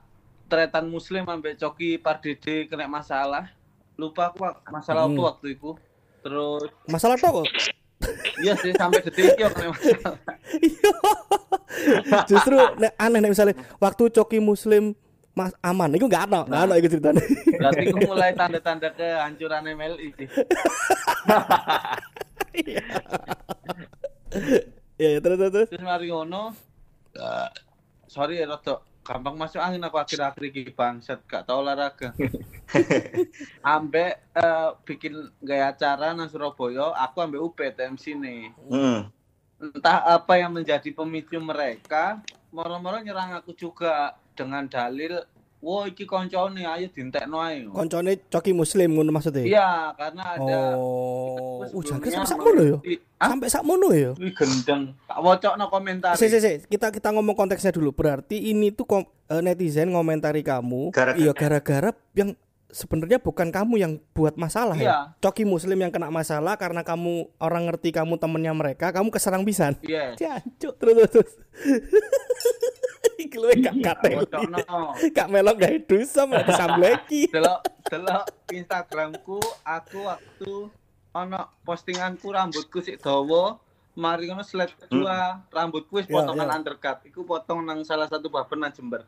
tretan 0.51 0.91
muslim 0.91 1.24
sampai 1.24 1.55
Coki 1.55 1.96
Pardede 1.96 2.67
kena 2.67 2.86
masalah. 2.86 3.55
Lupa 3.96 4.29
aku 4.29 4.44
masalah 4.67 5.08
apa 5.08 5.22
waktu 5.32 5.55
itu. 5.55 5.79
Terus 6.20 6.67
Masalah 6.91 7.15
kok. 7.15 7.48
iya 8.44 8.51
sih 8.60 8.75
sampai 8.75 9.00
detik 9.00 9.32
iki 9.32 9.48
kena 9.48 9.72
masalah. 9.72 10.20
Justru 12.29 12.60
nek 12.75 12.91
aneh 13.00 13.20
nek 13.24 13.32
misalnya 13.32 13.55
waktu 13.79 14.12
coki 14.12 14.44
muslim 14.44 14.91
Mas 15.36 15.51
aman, 15.60 15.91
itu 15.91 16.08
nggak 16.08 16.32
ada, 16.32 16.48
nggak 16.48 16.62
ada 16.63 16.74
itu 16.79 16.88
ceritanya. 16.96 17.20
Berarti 17.60 17.84
aku 17.91 18.00
mulai 18.08 18.32
tanda-tanda 18.32 18.88
kehancuran 18.96 19.67
MLI. 19.67 20.15
Iya, 24.96 25.10
ya, 25.18 25.20
terus 25.20 25.38
terus. 25.39 25.51
terus. 25.51 25.70
Terus 25.72 25.84
mari 25.84 26.08
ngono. 26.08 26.56
eh, 27.15 27.50
sorry 28.12 28.39
ya 28.39 28.48
rada 28.48 28.84
gampang 29.06 29.36
masuk 29.38 29.62
angin 29.62 29.84
aku 29.86 30.01
akhir-akhir 30.01 30.44
iki 30.51 30.72
bangsat 30.74 31.24
gak 31.27 31.48
tau 31.48 31.62
olahraga. 31.63 32.12
ambek 33.75 34.13
eh, 34.36 34.70
bikin 34.84 35.13
gaya 35.44 35.72
acara 35.75 36.15
nang 36.15 36.32
Surabaya, 36.32 36.96
aku 36.96 37.18
ambek 37.22 37.44
UP 37.44 37.60
TMC 37.60 38.18
nih. 38.18 38.44
Hmm. 38.68 39.00
Entah 39.56 40.20
apa 40.20 40.36
yang 40.36 40.51
menjadi 40.51 40.92
pemicu 40.92 41.39
mereka, 41.39 42.20
moro-moro 42.51 43.00
nyerang 43.00 43.39
aku 43.39 43.56
juga 43.56 44.15
dengan 44.36 44.68
dalil, 44.68 45.24
"Wah, 45.66 45.84
iki 45.84 46.06
koncone, 46.06 46.62
ayo 46.62 46.86
dintekno 46.88 47.42
ae." 47.42 47.66
Koncone 47.66 48.22
coki 48.30 48.54
muslim 48.54 48.94
ngono 48.94 49.10
maksudnya. 49.10 49.42
Iya, 49.42 49.70
karena 49.92 50.24
ada 50.32 50.60
Oh, 50.78 51.60
uh, 51.60 51.66
sebelumnya 51.66 51.90
jangka 51.90 52.08
sampai 52.08 52.30
sakmono 52.30 52.62
ya. 52.62 52.78
mengerti- 52.78 53.02
Ah, 53.16 53.28
Sampai 53.32 53.50
sakmono 53.50 53.88
ya. 53.90 54.12
wih 54.14 54.32
gendeng. 54.32 54.84
Tak 55.04 55.18
wocokno 55.18 55.66
komentar. 55.66 56.14
Si, 56.14 56.28
si, 56.28 56.38
si. 56.38 56.62
Kita 56.68 56.92
kita 56.92 57.10
ngomong 57.10 57.34
konteksnya 57.34 57.72
dulu. 57.72 57.90
Berarti 57.90 58.38
ini 58.38 58.70
tuh 58.70 58.86
kom- 58.86 59.10
eh, 59.26 59.42
netizen 59.42 59.90
ngomentari 59.90 60.40
kamu. 60.40 60.92
Gara-gara- 60.92 61.18
Iya 61.18 61.32
gara-gara 61.32 61.90
yang 62.14 62.38
sebenarnya 62.75 63.24
bukan 63.24 63.55
kamu 63.55 63.79
yang 63.79 63.94
buat 64.12 64.36
masalah 64.36 64.75
ya. 64.75 64.84
Iya. 64.84 64.98
Coki 65.24 65.48
muslim 65.48 65.79
yang 65.79 65.96
kena 65.96 66.12
masalah 66.12 66.60
karena 66.60 66.84
kamu 66.84 67.32
orang 67.39 67.72
ngerti 67.72 67.96
kamu 67.96 68.20
temennya 68.20 68.51
mereka, 68.51 68.91
kamu 68.91 69.08
keserang 69.15 69.48
pisan. 69.48 69.79
Yes. 69.88 70.20
Jancuk 70.20 70.75
terus 70.75 70.96
terus. 71.08 71.10
terus. 71.15 71.32
Iki 73.24 73.38
luwe 73.39 73.55
gak 73.63 73.75
katel. 73.79 74.27
Wocokno. 74.27 74.60
Gak 75.15 75.27
melok 75.32 75.55
gak 75.55 75.88
dosa 75.88 76.27
malah 76.27 76.44
disambleki. 76.44 77.22
delok 77.36 77.63
delok 77.88 78.27
Instagramku 78.51 79.39
aku 79.63 80.00
waktu 80.03 80.51
ono 81.15 81.41
postinganku 81.63 82.27
rambutku 82.27 82.84
sik 82.84 83.00
dawa 83.00 83.55
mari 83.96 84.27
ngono 84.27 84.44
slide 84.44 84.75
kedua 84.75 85.48
rambutku 85.48 86.03
wis 86.03 86.12
Ya, 86.12 86.20
potongan 86.20 86.51
ya. 86.51 86.55
undercut 86.60 86.98
iku 87.08 87.24
potong 87.24 87.63
nang 87.63 87.88
salah 87.88 88.12
satu 88.12 88.27
barber 88.27 88.60
nang 88.60 88.75
Jember 88.75 89.08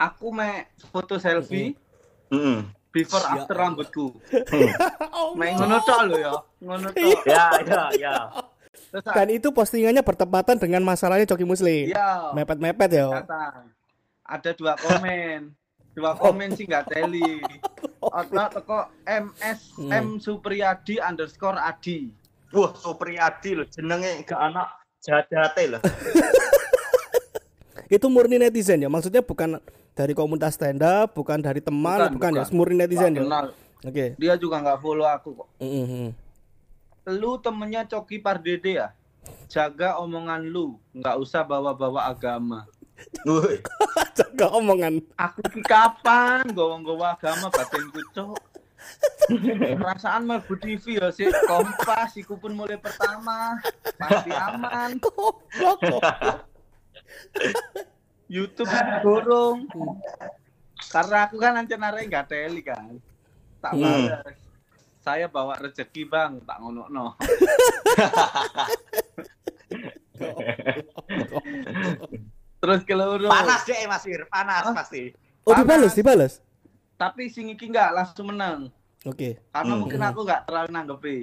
aku 0.00 0.32
me 0.32 0.72
foto 0.88 1.20
selfie 1.20 1.76
Hmm. 1.76 1.83
Before 2.90 3.22
Ya 3.22 3.42
after 3.42 3.56
rambutku. 3.58 4.06
Oh, 5.14 5.34
mek 5.34 5.58
ngono 5.58 5.78
tok 5.82 6.00
lho 6.06 6.16
ya 6.22 6.34
ngono 6.62 6.88
tok. 6.94 7.22
Ya, 7.26 7.46
ya, 7.66 7.82
ya. 7.98 8.14
Dan 8.94 9.28
itu 9.30 9.50
postingannya 9.50 10.02
bertepatan 10.02 10.58
dengan 10.58 10.82
masalahnya 10.86 11.26
Coki 11.26 11.42
Muslim. 11.42 11.90
ya 11.90 12.30
Mepet-mepet 12.30 12.90
ya. 12.94 13.06
datang. 13.22 13.70
Ada 14.22 14.50
dua 14.54 14.78
komen. 14.78 15.50
Dua 15.94 16.14
komen 16.14 16.54
sih 16.54 16.66
nggak 16.66 16.90
teli. 16.90 17.42
Ono 18.18 18.44
teko 18.50 18.90
MS 19.06 19.60
Hmm. 19.78 19.90
M 19.90 20.06
Supriyadi 20.18 20.98
underscore 20.98 21.58
Adi. 21.58 22.10
Wah, 22.54 22.70
Supriyadi 22.74 23.58
lho 23.58 23.64
jenenge 23.66 24.22
gak 24.22 24.38
anak 24.38 24.68
jadate 25.02 25.74
lho. 25.74 25.78
Itu 27.86 28.06
murni 28.08 28.36
netizen 28.36 28.78
ya. 28.78 28.88
Maksudnya 28.88 29.20
bukan 29.20 29.60
dari 29.92 30.12
komunitas 30.12 30.54
stand 30.54 30.80
up, 30.80 31.12
bukan 31.12 31.38
dari 31.38 31.58
teman, 31.58 32.10
bukan, 32.10 32.12
Bukan, 32.14 32.30
ya. 32.32 32.42
bukan. 32.42 32.54
Murni 32.54 32.76
netizen 32.76 33.12
Nggak 33.12 33.18
ya. 33.18 33.26
kenal. 33.26 33.46
Oke. 33.84 34.16
dia 34.16 34.32
juga 34.34 34.64
nggak 34.64 34.80
follow 34.80 35.04
aku 35.04 35.36
kok 35.36 35.48
Mhm. 35.60 36.16
lu 37.12 37.36
temennya 37.36 37.84
Coki 37.84 38.16
Pardede 38.16 38.80
ya 38.80 38.96
jaga 39.44 40.00
omongan 40.00 40.40
lu 40.40 40.80
nggak 40.90 41.20
usah 41.20 41.44
bawa-bawa 41.44 42.08
agama 42.08 42.64
Woi. 43.28 43.60
Jaga 44.16 44.48
omongan. 44.48 45.04
aku 45.20 45.44
kapan 45.60 46.48
bawa-bawa 46.48 47.12
agama 47.12 47.52
batinku 47.52 48.00
cok 48.16 48.40
perasaan 49.76 50.24
mah 50.24 50.40
TV 50.40 50.96
ya 50.96 51.12
sih 51.12 51.28
kompas 51.44 52.16
iku 52.16 52.40
pun 52.40 52.56
mulai 52.56 52.80
pertama 52.80 53.60
pasti 54.00 54.32
aman 54.32 54.96
Goblok. 54.96 56.00
YouTube 58.26 58.70
dorong 59.00 59.68
karena 60.90 61.16
aku 61.24 61.36
kan 61.36 61.56
ancen 61.56 61.80
arek 61.80 62.08
nggak 62.08 62.26
teli 62.28 62.60
kan 62.60 62.98
tak 63.58 63.72
Hmm. 63.74 63.82
balas 64.08 64.36
saya 65.00 65.28
bawa 65.28 65.60
rezeki 65.60 66.02
bang 66.04 66.40
tak 66.42 66.56
ngono 66.58 66.88
no 66.88 67.06
terus 72.58 72.80
keluru 72.84 73.28
Panas 73.28 73.62
deh 73.64 73.84
Mas 73.84 74.04
Wir, 74.04 74.24
panas 74.26 74.64
pasti. 74.72 75.12
Oh, 75.44 75.52
dibales, 75.52 75.92
dibales. 75.92 76.40
tapi 76.94 77.28
sing 77.28 77.50
iki 77.50 77.68
nggak 77.68 77.90
langsung 77.92 78.32
menang 78.32 78.70
Oke. 79.04 79.36
karena 79.50 79.72
Hmm. 79.74 79.80
mungkin 79.82 80.00
aku 80.00 80.20
nggak 80.24 80.42
terlalu 80.46 80.68
nanggepi 80.70 81.18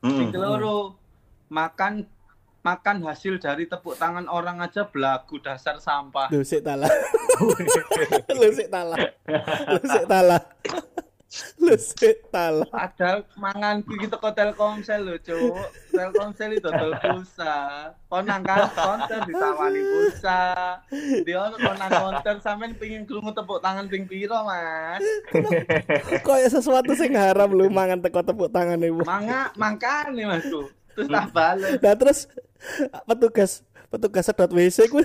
sing 0.00 0.30
Hmm. 0.32 0.94
makan 1.50 1.92
makan 2.62 3.02
hasil 3.02 3.42
dari 3.42 3.66
tepuk 3.66 3.98
tangan 3.98 4.30
orang 4.30 4.62
aja 4.62 4.86
belagu 4.86 5.42
dasar 5.42 5.82
sampah 5.82 6.30
Lu 6.30 6.46
sik 6.46 6.62
talah. 6.62 6.88
Lu 8.40 8.48
sik 8.54 8.70
talah. 8.70 8.98
Lu 9.68 9.82
sik 9.82 10.04
talah. 10.06 10.42
Lu 11.58 11.74
sik 11.74 12.28
talah. 12.28 12.68
Padahal 12.68 13.24
manganku 13.40 13.96
gitu 13.98 14.14
ke 14.20 14.30
Telkomsel 14.36 15.00
lho, 15.02 15.16
Cuk. 15.18 15.58
Telkomsel 15.90 16.60
itu 16.60 16.68
dodol 16.68 16.92
pulsa. 17.00 17.88
Konang 18.06 18.44
kan 18.44 18.68
konter 18.76 19.24
ditawani 19.24 19.80
pulsa. 19.80 20.40
Dia 21.24 21.38
ono 21.48 21.56
konang 21.56 21.90
konter 21.90 22.36
sampean 22.44 22.76
pengin 22.76 23.08
krungu 23.08 23.32
tepuk 23.32 23.64
tangan 23.64 23.88
ping 23.88 24.04
piro, 24.04 24.44
Mas? 24.44 25.02
Kayak 26.20 26.52
sesuatu 26.52 26.92
sing 26.94 27.16
haram 27.16 27.48
lu 27.50 27.66
mangan 27.72 28.04
teko 28.04 28.20
tepuk 28.22 28.52
tangan 28.52 28.78
ibu. 28.78 29.02
Manga 29.02 29.50
mangkane 29.56 30.28
Masku. 30.28 30.68
Terus 30.92 31.08
tak 31.08 31.32
bales. 31.32 31.80
Nah 31.80 31.94
terus 31.96 32.28
petugas 33.08 33.62
petugas 33.92 34.24
sedot 34.26 34.50
WC 34.50 34.88
ku 34.88 35.04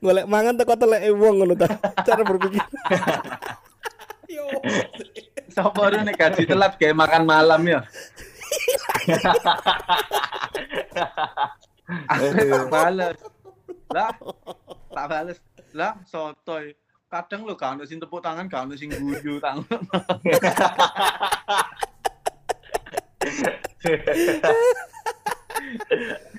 golek 0.00 0.26
mangan 0.26 0.58
teko 0.58 0.74
teleke 0.74 1.10
wong 1.14 1.42
ngono 1.42 1.54
ta. 1.54 1.68
Cara 2.02 2.22
berpikir. 2.24 2.64
Yo. 4.34 4.44
Sopo 5.52 5.88
nek 5.88 6.18
gaji 6.18 6.44
telat 6.44 6.76
kayak 6.76 6.98
makan 6.98 7.22
malam 7.24 7.62
ya. 7.64 7.80
Tak 11.86 12.66
bales. 12.74 13.18
Lah, 13.94 14.10
tak 14.90 15.06
bales. 15.06 15.38
Lah, 15.70 15.94
sotoy. 16.02 16.74
Kadang 17.06 17.46
lo 17.46 17.54
gak 17.54 17.78
ono 17.78 17.86
sing 17.86 18.02
tepuk 18.02 18.18
tangan, 18.18 18.50
gak 18.50 18.66
ono 18.66 18.74
sing 18.74 18.90
guyu 18.90 19.38
tangan. 19.38 19.62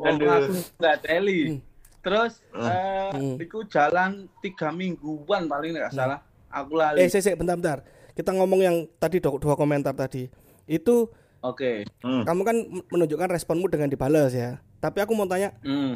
Aduh. 0.00 0.28
aku 0.28 0.52
nggak 0.78 0.96
teli. 1.02 1.60
Terus 2.00 2.40
eh 2.56 3.10
Hmm. 3.12 3.36
iku 3.36 3.66
jalan 3.66 4.30
tiga 4.40 4.70
mingguan 4.70 5.44
paling 5.44 5.76
nggak 5.76 5.92
salah. 5.92 6.22
Aku 6.50 6.74
lali. 6.74 7.02
Eh, 7.02 7.06
sik, 7.06 7.22
sik, 7.22 7.36
bentar, 7.36 7.54
bentar. 7.54 7.78
Kita 8.12 8.34
ngomong 8.34 8.60
yang 8.60 8.76
tadi 8.98 9.22
dua, 9.22 9.38
dua 9.38 9.54
komentar 9.54 9.94
tadi. 9.94 10.26
Itu 10.64 11.10
Oke. 11.40 11.84
Hmm. 12.02 12.22
kamu 12.24 12.42
kan 12.42 12.56
menunjukkan 12.90 13.28
responmu 13.30 13.68
dengan 13.68 13.88
dibalas 13.88 14.32
ya. 14.32 14.58
Tapi 14.78 14.98
aku 15.00 15.12
mau 15.12 15.28
tanya, 15.28 15.52
Hmm. 15.60 15.94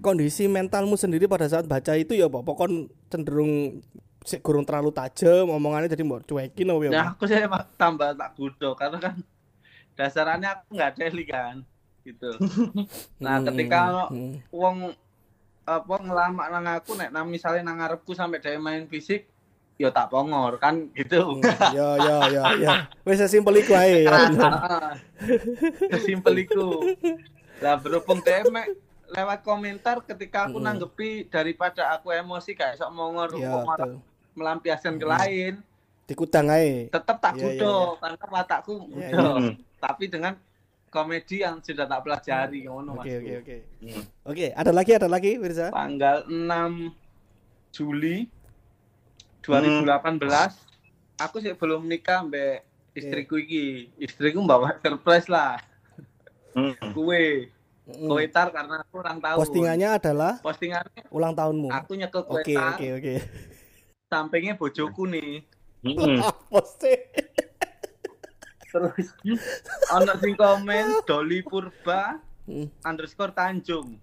kondisi 0.00 0.48
mentalmu 0.48 0.96
sendiri 0.96 1.28
pada 1.28 1.44
saat 1.44 1.68
baca 1.68 1.92
itu 1.92 2.16
ya 2.16 2.24
apa 2.24 2.52
kon 2.56 2.88
cenderung 3.12 3.84
sik 4.20 4.40
gurung 4.40 4.64
terlalu 4.64 4.92
tajam 4.92 5.48
omongannya 5.48 5.88
jadi 5.88 6.04
mau 6.04 6.20
cuekin 6.20 6.72
apa 6.72 6.82
ya. 6.88 6.90
Ya 6.90 7.02
aku 7.12 7.24
sih 7.24 7.36
emang 7.36 7.64
tambah 7.76 8.16
tak 8.16 8.32
gudo 8.34 8.72
karena 8.72 8.96
kan 8.96 9.14
dasarnya 10.00 10.48
aku 10.56 10.64
nggak 10.72 10.92
teli 10.96 11.24
kan 11.24 11.60
gitu. 12.00 12.30
Nah, 13.22 13.36
Hmm, 13.36 13.46
ketika 13.52 14.08
hmm. 14.08 14.48
wong 14.48 14.96
apa 15.68 15.94
ngelamak 16.00 16.46
nang 16.48 16.66
aku 16.72 16.96
nek 16.96 17.12
nang 17.12 17.28
misalnya 17.28 17.60
nang 17.62 17.76
ngarepku 17.78 18.16
sampai 18.16 18.40
dia 18.40 18.56
main 18.56 18.88
fisik 18.88 19.28
ya 19.76 19.92
tak 19.92 20.08
pongor 20.08 20.56
kan 20.56 20.88
gitu. 20.96 21.36
ya 21.76 22.00
ya 22.00 22.16
ya 22.26 22.44
ya. 22.56 22.72
Wis 23.04 23.20
sesimpel 23.20 23.60
iku 23.60 23.76
ae 23.76 24.02
ya. 24.02 24.12
bener. 24.28 24.50
Ah, 24.50 24.96
Sesimpel 25.92 26.40
iku. 26.40 26.80
Lah 27.60 27.76
berhubung 27.76 28.24
me- 28.50 28.72
lewat 29.10 29.42
komentar 29.42 30.00
ketika 30.00 30.46
aku 30.46 30.58
Mm. 30.58 30.64
nanggepi 30.64 31.10
daripada 31.26 31.92
aku 31.92 32.08
emosi 32.08 32.54
kayak 32.54 32.78
sok 32.78 32.94
mongor 32.94 33.34
Ya, 33.36 33.58
melampiaskan 34.32 34.96
ke 34.96 35.04
lain, 35.04 35.52
Dikudang 36.06 36.46
ae. 36.46 36.86
tetap 36.88 37.18
tak 37.18 37.34
iya, 37.34 37.58
gudo 37.58 37.98
karena 37.98 38.26
watakku 38.30 38.74
iya. 38.94 39.58
Tapi 39.80 40.04
dengan 40.06 40.36
komedi 40.90 41.40
yang 41.40 41.58
sudah 41.58 41.86
tak 41.86 42.02
pelajari 42.02 42.66
ngono 42.66 42.98
Oke 42.98 43.14
oke 43.16 43.32
oke. 43.40 43.56
Hmm. 43.80 44.02
Oke, 44.26 44.46
ada 44.50 44.70
lagi 44.70 44.92
ada 44.92 45.06
lagi 45.06 45.38
Wirza? 45.38 45.70
Tanggal 45.70 46.26
6 46.26 46.92
Juli 47.70 48.26
2018 49.40 49.88
aku 51.16 51.36
sih 51.38 51.52
belum 51.54 51.86
nikah 51.86 52.22
mbak 52.22 52.66
istriku 52.92 53.38
iki. 53.38 53.88
Istriku 53.96 54.42
bawa 54.42 54.76
surprise 54.78 55.26
lah. 55.26 55.56
Hmm. 56.50 56.74
Kue, 56.90 57.48
Mm. 57.90 58.06
kue 58.06 58.22
tar 58.26 58.54
karena 58.54 58.82
aku 58.82 59.02
ulang 59.02 59.18
tahun. 59.18 59.38
Postingannya 59.38 59.88
adalah 59.92 60.38
Postingannya 60.38 61.10
ulang 61.10 61.34
tahunmu. 61.34 61.68
aku 61.70 61.98
nyekel 61.98 62.22
kue 62.22 62.38
Oke 62.38 62.54
tar, 62.54 62.78
oke 62.78 62.86
oke. 62.98 63.14
sampingnya 64.06 64.54
bojoku 64.54 65.06
nih. 65.06 65.42
Hmm. 65.82 66.22
Apa 66.22 66.60
sih? 66.76 66.94
Terus 68.70 69.10
ono 69.90 70.12
sing 70.18 70.34
komen 70.34 71.02
Doli 71.04 71.42
Purba 71.42 72.18
Hmm. 72.48 72.66
underscore 72.82 73.30
Tanjung. 73.30 73.94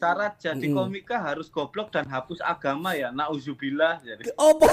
syarat 0.00 0.40
jadi 0.40 0.64
Mm. 0.64 0.72
komika 0.72 1.20
harus 1.20 1.52
goblok 1.52 1.92
dan 1.92 2.08
hapus 2.08 2.40
agama 2.40 2.96
ya. 2.96 3.12
Nauzubillah 3.12 4.00
jadi. 4.00 4.32
Apa? 4.32 4.64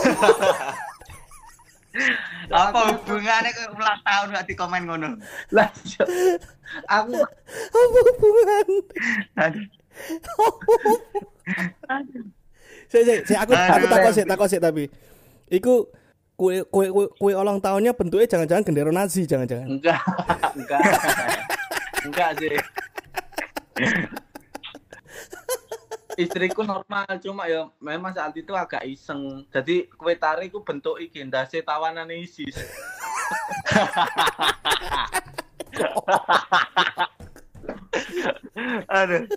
Apa 2.48 2.80
hubungannya 2.96 3.52
ke 3.52 3.64
ulang 3.76 4.00
tahun 4.08 4.28
gak 4.32 4.46
di 4.48 4.56
komen 4.56 4.82
ngono? 4.88 5.20
Lah, 5.52 5.68
Cok. 5.74 6.08
aku 6.88 7.12
Apa 7.76 7.98
hubungan? 8.14 8.68
Saya, 12.88 13.20
saya, 13.28 13.38
aku, 13.44 13.52
aku 13.52 13.86
takut 13.92 14.12
sih, 14.16 14.24
takut 14.24 14.48
sih 14.48 14.62
tapi, 14.64 14.84
iku 15.52 15.92
kue 16.38 16.62
kue 16.70 16.86
kue, 16.94 17.10
kue 17.18 17.34
ulang 17.34 17.58
tahunnya 17.58 17.98
bentuknya 17.98 18.30
jangan-jangan 18.30 18.62
gendera 18.62 18.94
Nazi, 18.94 19.26
jangan-jangan. 19.26 19.74
enggak, 19.74 19.98
enggak. 20.54 20.82
enggak 22.06 22.30
sih. 22.38 22.54
Istriku 26.18 26.66
normal 26.66 27.06
cuma 27.22 27.46
ya 27.46 27.70
memang 27.78 28.10
saat 28.14 28.34
itu 28.38 28.54
agak 28.54 28.86
iseng. 28.86 29.46
Jadi 29.54 29.86
kue 29.98 30.16
tari 30.18 30.50
ku 30.50 30.64
bentuk 30.66 31.00
iki 31.02 31.24
ndase 31.26 31.62
tawanan 31.66 32.10
ISIS. 32.10 32.58
Aduh. 38.90 39.30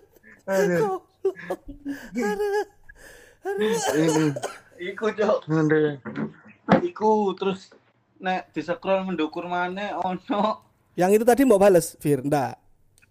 Aduh. 0.49 1.05
Iku 4.81 5.13
cok. 5.13 5.45
Iku 6.79 7.35
terus 7.35 7.75
nek 8.23 8.55
di 8.55 8.63
scroll 8.63 9.03
mendukur 9.03 9.51
mana 9.51 9.99
ono 9.99 10.63
Yang 10.95 11.23
itu 11.23 11.25
tadi 11.25 11.43
mau 11.49 11.57
bales, 11.57 11.97
Fir, 12.03 12.21
ndak, 12.21 12.61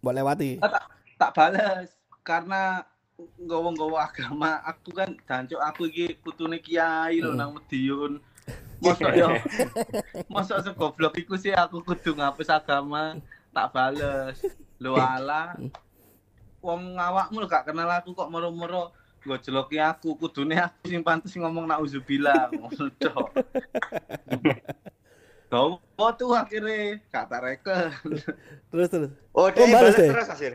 mau 0.03 0.13
lewati. 0.13 0.59
Ah, 0.61 0.69
tak 0.69 0.83
tak 1.17 1.31
bales 1.33 1.89
karena 2.21 2.85
nggawa-nggawa 3.39 4.07
agama 4.07 4.61
aku 4.63 4.95
kan 4.95 5.11
dancuk 5.27 5.59
aku 5.59 5.89
iki 5.89 6.15
putune 6.21 6.59
kiai 6.61 7.19
lho 7.19 7.33
Hmm. 7.33 7.39
nang 7.39 7.51
Medion. 7.55 8.21
Mosok 8.79 9.11
yo. 9.11 9.27
Mosok 10.33 10.59
segoblok 10.63 11.17
iku 11.19 11.35
sih 11.35 11.51
aku 11.51 11.83
kudu 11.83 12.15
ngapus 12.15 12.47
agama 12.47 13.17
tak 13.51 13.73
bales. 13.73 14.37
Lho 14.77 14.95
ala. 15.15 15.55
Wong 16.59 16.99
ngawakmu 16.99 17.47
gak 17.47 17.71
kenal 17.71 17.87
aku 17.91 18.11
kok 18.11 18.27
moro-moro 18.31 18.91
gojeloki 19.21 19.77
aku 19.77 20.15
kudune 20.15 20.55
aku 20.55 20.87
sing 20.87 21.01
pantes 21.01 21.33
ngomong 21.33 21.65
nauzubillah 21.65 22.49
ngono 22.51 22.87
tok. 22.95 23.27
Gawa 25.49 26.07
tuh 26.19 26.31
akhirnya 26.33 27.01
gak 27.09 27.25
tak 27.27 27.41
reken. 27.41 27.89
Terus 28.69 28.87
terus. 28.87 29.11
Oh, 29.33 29.47
Oh, 29.47 29.47
dia 29.49 29.65
bales 29.65 29.73
bales 29.73 29.95
deh. 29.97 30.09
terus 30.09 30.27
Asir. 30.29 30.53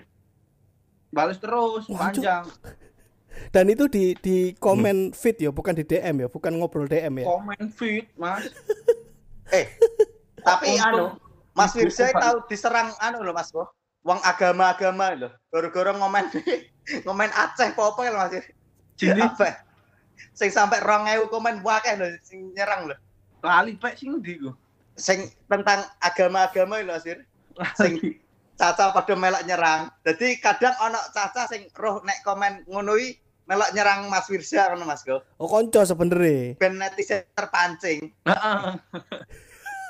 Bales 1.11 1.38
terus 1.38 1.85
Wah, 1.88 2.11
panjang. 2.11 2.44
Dan 3.50 3.66
itu 3.66 3.90
di 3.90 4.14
di 4.18 4.37
komen 4.54 5.11
feed 5.11 5.42
ya, 5.42 5.50
bukan 5.50 5.75
di 5.75 5.83
DM 5.83 6.23
ya, 6.23 6.28
bukan 6.30 6.54
ngobrol 6.54 6.87
DM 6.87 7.23
ya. 7.23 7.26
Komen 7.26 7.71
feed, 7.71 8.06
Mas. 8.14 8.47
Eh, 9.52 9.68
tapi 10.40 10.80
anu, 10.80 11.14
Mas 11.52 11.76
Pak. 11.76 12.16
tahu 12.16 12.37
diserang 12.49 12.97
anu 12.99 13.21
loh 13.23 13.37
Mas 13.37 13.52
Bo. 13.52 13.68
Wong 14.02 14.18
agama-agama 14.25 15.12
loh. 15.14 15.33
Gara-gara 15.52 15.92
ngomen 15.92 16.26
ngomen 17.05 17.31
Aceh 17.33 17.73
apa 17.73 18.00
ya 18.05 18.12
Mas? 18.12 18.45
Jadi 18.95 19.21
Apa? 19.21 19.64
Sing 20.35 20.50
sampai 20.50 20.83
2000 20.83 21.31
komen 21.31 21.62
wakeh 21.62 21.95
lho 21.99 22.09
sing 22.23 22.55
nyerang 22.55 22.91
lho. 22.91 22.97
lali 23.45 23.76
pek 23.76 23.99
sing 23.99 24.19
ndi 24.19 24.41
ku? 24.41 24.50
Sing 24.97 25.29
tentang 25.50 25.85
agama-agama 26.00 26.81
lho 26.81 26.97
Sir. 27.03 27.23
Sing 27.79 27.99
caca 28.55 28.95
pada 28.95 29.14
melok 29.14 29.45
nyerang. 29.47 29.91
Jadi 30.07 30.38
kadang 30.38 30.75
ono 30.83 31.00
caca 31.11 31.50
sing 31.50 31.67
roh 31.75 32.03
nek 32.07 32.23
komen 32.23 32.66
ngono 32.70 32.94
iki 32.99 33.18
melok 33.44 33.73
nyerang 33.77 34.09
Mas 34.09 34.27
Firza 34.31 34.70
ngono 34.73 34.88
Mas 34.88 35.03
Go. 35.05 35.20
Oh, 35.37 35.51
konco 35.51 35.83
sebenernya. 35.85 36.57
Ben 36.57 36.79
netizen 36.79 37.27
terpancing. 37.35 38.14
Heeh. 38.25 38.62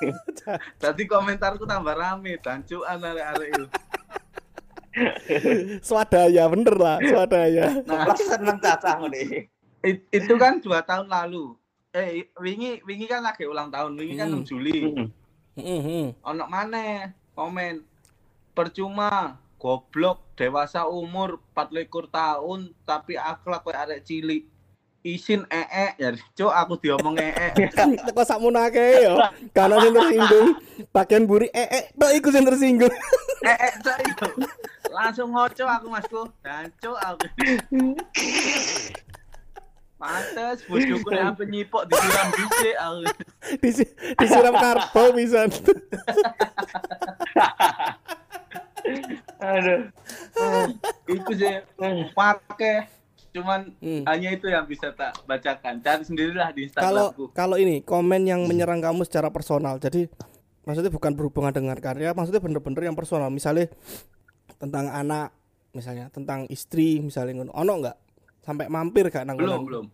Tadi 0.83 1.03
komentarku 1.07 1.65
tambah 1.65 1.95
rame, 1.97 2.37
dancuan 2.43 3.01
arek-arek 3.01 3.49
itu. 3.55 3.67
Swadaya, 5.81 6.47
bener 6.47 6.75
lah, 6.75 6.97
swadaya. 7.01 7.83
Nah, 7.83 8.07
Lah 8.07 8.17
seneng 8.17 8.59
caca 8.59 8.99
ngono 8.99 9.15
iki. 9.15 9.41
it- 9.83 10.07
itu 10.11 10.35
kan 10.37 10.59
dua 10.59 10.81
tahun 10.81 11.07
lalu. 11.07 11.55
Eh, 11.91 12.27
wingi 12.37 12.83
wingi 12.83 13.07
kan 13.07 13.23
lagi 13.23 13.45
ulang 13.45 13.71
tahun, 13.71 13.95
wingi 13.95 14.15
kan 14.15 14.27
Hmm. 14.27 14.43
6 14.43 14.49
Juli. 14.49 14.79
Mhm. 15.55 16.19
Ono 16.25 16.45
mana 16.45 17.11
komen 17.33 17.87
percuma 18.51 19.35
goblok 19.57 20.35
dewasa 20.35 20.85
umur 20.85 21.39
24 21.53 22.11
tahun 22.11 22.75
tapi 22.83 23.15
akhlak 23.15 23.63
kayak 23.63 23.81
arek 23.85 24.01
cilik. 24.03 24.43
Isin 25.05 25.45
ee 25.47 25.93
ya 25.95 26.11
cuk 26.33 26.49
aku 26.49 26.75
diomong 26.81 27.15
ee 27.15 27.53
Kok 28.17 28.25
sakmunake 28.25 29.05
yo. 29.05 29.21
Karena 29.53 29.77
sing 29.79 29.93
tersinggung, 29.93 30.49
bagian 30.91 31.29
buri 31.29 31.53
eh 31.53 31.93
tok 31.93 32.09
iku 32.11 32.33
sing 32.33 32.43
tersinggung. 32.43 32.89
ee 33.45 33.69
itu 34.03 34.27
langsung 34.95 35.35
ngoco 35.35 35.65
aku 35.67 35.87
masku 35.91 36.23
dan 36.41 36.71
cuk 36.79 36.95
aku 36.95 37.27
Pantes 39.95 40.59
bojoku 40.69 41.09
nek 41.09 41.23
ampe 41.33 41.45
nyipok 41.49 41.87
disiram 41.89 42.29
dhisik 42.31 42.77
aku. 42.77 43.01
Disi, 43.63 43.85
disiram 44.19 44.53
karbo 44.53 45.03
pisan. 45.17 45.49
Aduh. 49.41 49.81
Itu 51.09 51.31
sih 51.33 51.55
pakai 52.13 52.91
cuman 53.35 53.75
Hmm. 53.83 54.03
hanya 54.07 54.29
itu 54.31 54.47
yang 54.47 54.67
bisa 54.69 54.95
tak 54.95 55.15
bacakan. 55.27 55.81
Cari 55.81 56.03
sendirilah 56.05 56.53
di 56.53 56.69
Kalau 56.71 57.11
Instagramku. 57.11 57.25
kalau 57.35 57.57
ini 57.57 57.81
komen 57.81 58.29
yang 58.29 58.45
menyerang 58.45 58.79
kamu 58.79 59.03
secara 59.09 59.31
personal. 59.33 59.79
Jadi 59.81 60.07
maksudnya 60.63 60.93
bukan 60.93 61.17
berhubungan 61.17 61.55
dengan 61.55 61.79
karya, 61.79 62.13
maksudnya 62.13 62.43
bener-bener 62.45 62.83
yang 62.87 62.97
personal. 62.99 63.31
Misalnya 63.33 63.71
tentang 64.65 64.89
anak, 64.89 65.29
misalnya 65.71 66.09
tentang 66.09 66.49
istri, 66.49 67.05
misalnya 67.05 67.45
ngono. 67.45 67.53
Ono 67.53 67.73
enggak? 67.85 67.97
Sampai 68.41 68.67
mampir 68.73 69.09
gak 69.13 69.25
nang 69.29 69.37
belum 69.37 69.63
belum. 69.69 69.87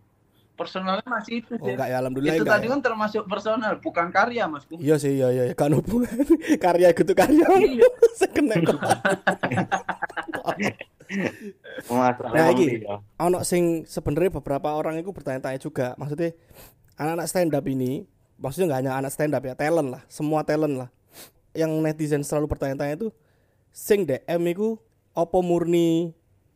Personalnya 0.51 1.01
masih 1.07 1.41
itu 1.41 1.57
Oh 1.57 1.65
sih. 1.65 1.73
enggak 1.73 1.89
ya 1.89 1.97
alhamdulillah 2.03 2.37
itu 2.37 2.45
tadi 2.45 2.67
ya. 2.67 2.71
kan 2.75 2.79
termasuk 2.85 3.23
personal, 3.25 3.73
bukan 3.81 4.07
karya 4.13 4.45
masku. 4.45 4.77
Iya 4.77 4.95
sih, 5.01 5.17
iya 5.17 5.27
iya, 5.33 5.43
kan 5.57 5.73
hubungan 5.73 6.11
karya 6.65 6.93
gitu 6.93 7.11
karya. 7.17 7.45
Iya. 7.59 7.87
Sekena 8.19 8.55
kok. 8.61 8.79
Nah, 12.31 12.47
iki. 12.55 12.87
ono 13.19 13.43
sing 13.43 13.83
sebenarnya 13.83 14.31
beberapa 14.39 14.71
orang 14.71 14.95
itu 14.95 15.11
bertanya-tanya 15.11 15.59
juga 15.59 15.91
maksudnya 15.99 16.31
anak-anak 16.95 17.27
stand 17.27 17.51
up 17.51 17.65
ini 17.67 18.07
maksudnya 18.39 18.71
nggak 18.71 18.79
hanya 18.79 18.91
anak 18.95 19.11
stand 19.11 19.35
up 19.35 19.43
ya 19.43 19.51
talent 19.51 19.91
lah 19.91 20.01
semua 20.07 20.47
talent 20.47 20.79
lah 20.79 20.89
yang 21.51 21.67
netizen 21.83 22.23
selalu 22.23 22.47
bertanya-tanya 22.55 22.95
itu 22.95 23.07
sing 23.71 24.03
DM 24.03 24.43
itu 24.47 24.75
opo 25.11 25.39
murni 25.39 26.11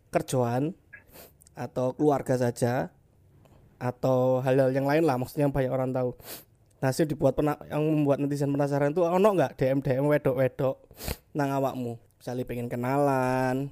kerjaan 0.09 0.75
atau 1.53 1.91
keluarga 1.91 2.35
saja 2.37 2.91
atau 3.75 4.39
hal-hal 4.39 4.71
yang 4.71 4.83
lain 4.83 5.03
lah 5.03 5.15
maksudnya 5.15 5.45
yang 5.45 5.53
banyak 5.53 5.69
orang 5.69 5.91
tahu 5.91 6.15
nah 6.77 6.91
sih 6.91 7.03
dibuat 7.03 7.33
pena- 7.33 7.59
yang 7.65 7.81
membuat 7.81 8.19
netizen 8.19 8.47
penasaran 8.49 8.91
itu 8.91 9.01
ono 9.01 9.23
nggak 9.25 9.55
DM 9.55 9.79
DM 9.79 10.05
wedok 10.05 10.35
wedok 10.37 10.75
nang 11.31 11.49
awakmu 11.49 11.95
misalnya 12.15 12.43
pengen 12.43 12.67
kenalan 12.67 13.71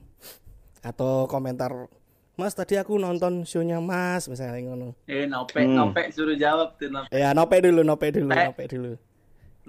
atau 0.81 1.25
komentar 1.25 1.87
Mas 2.33 2.51
tadi 2.51 2.75
aku 2.75 2.97
nonton 2.97 3.45
shownya 3.45 3.77
Mas 3.77 4.25
misalnya 4.25 4.57
ngono. 4.65 4.97
Eh, 5.05 5.29
nopek, 5.29 5.61
Hmm. 5.63 5.77
nopek 5.77 6.09
suruh 6.09 6.33
jawab 6.33 6.73
tuh 6.75 6.89
nopek. 6.89 7.13
Ya 7.13 7.29
nope 7.29 7.61
dulu, 7.61 7.85
nope 7.85 8.09
dulu, 8.09 8.25
Eh. 8.27 8.49
nope 8.49 8.65
dulu. 8.65 8.91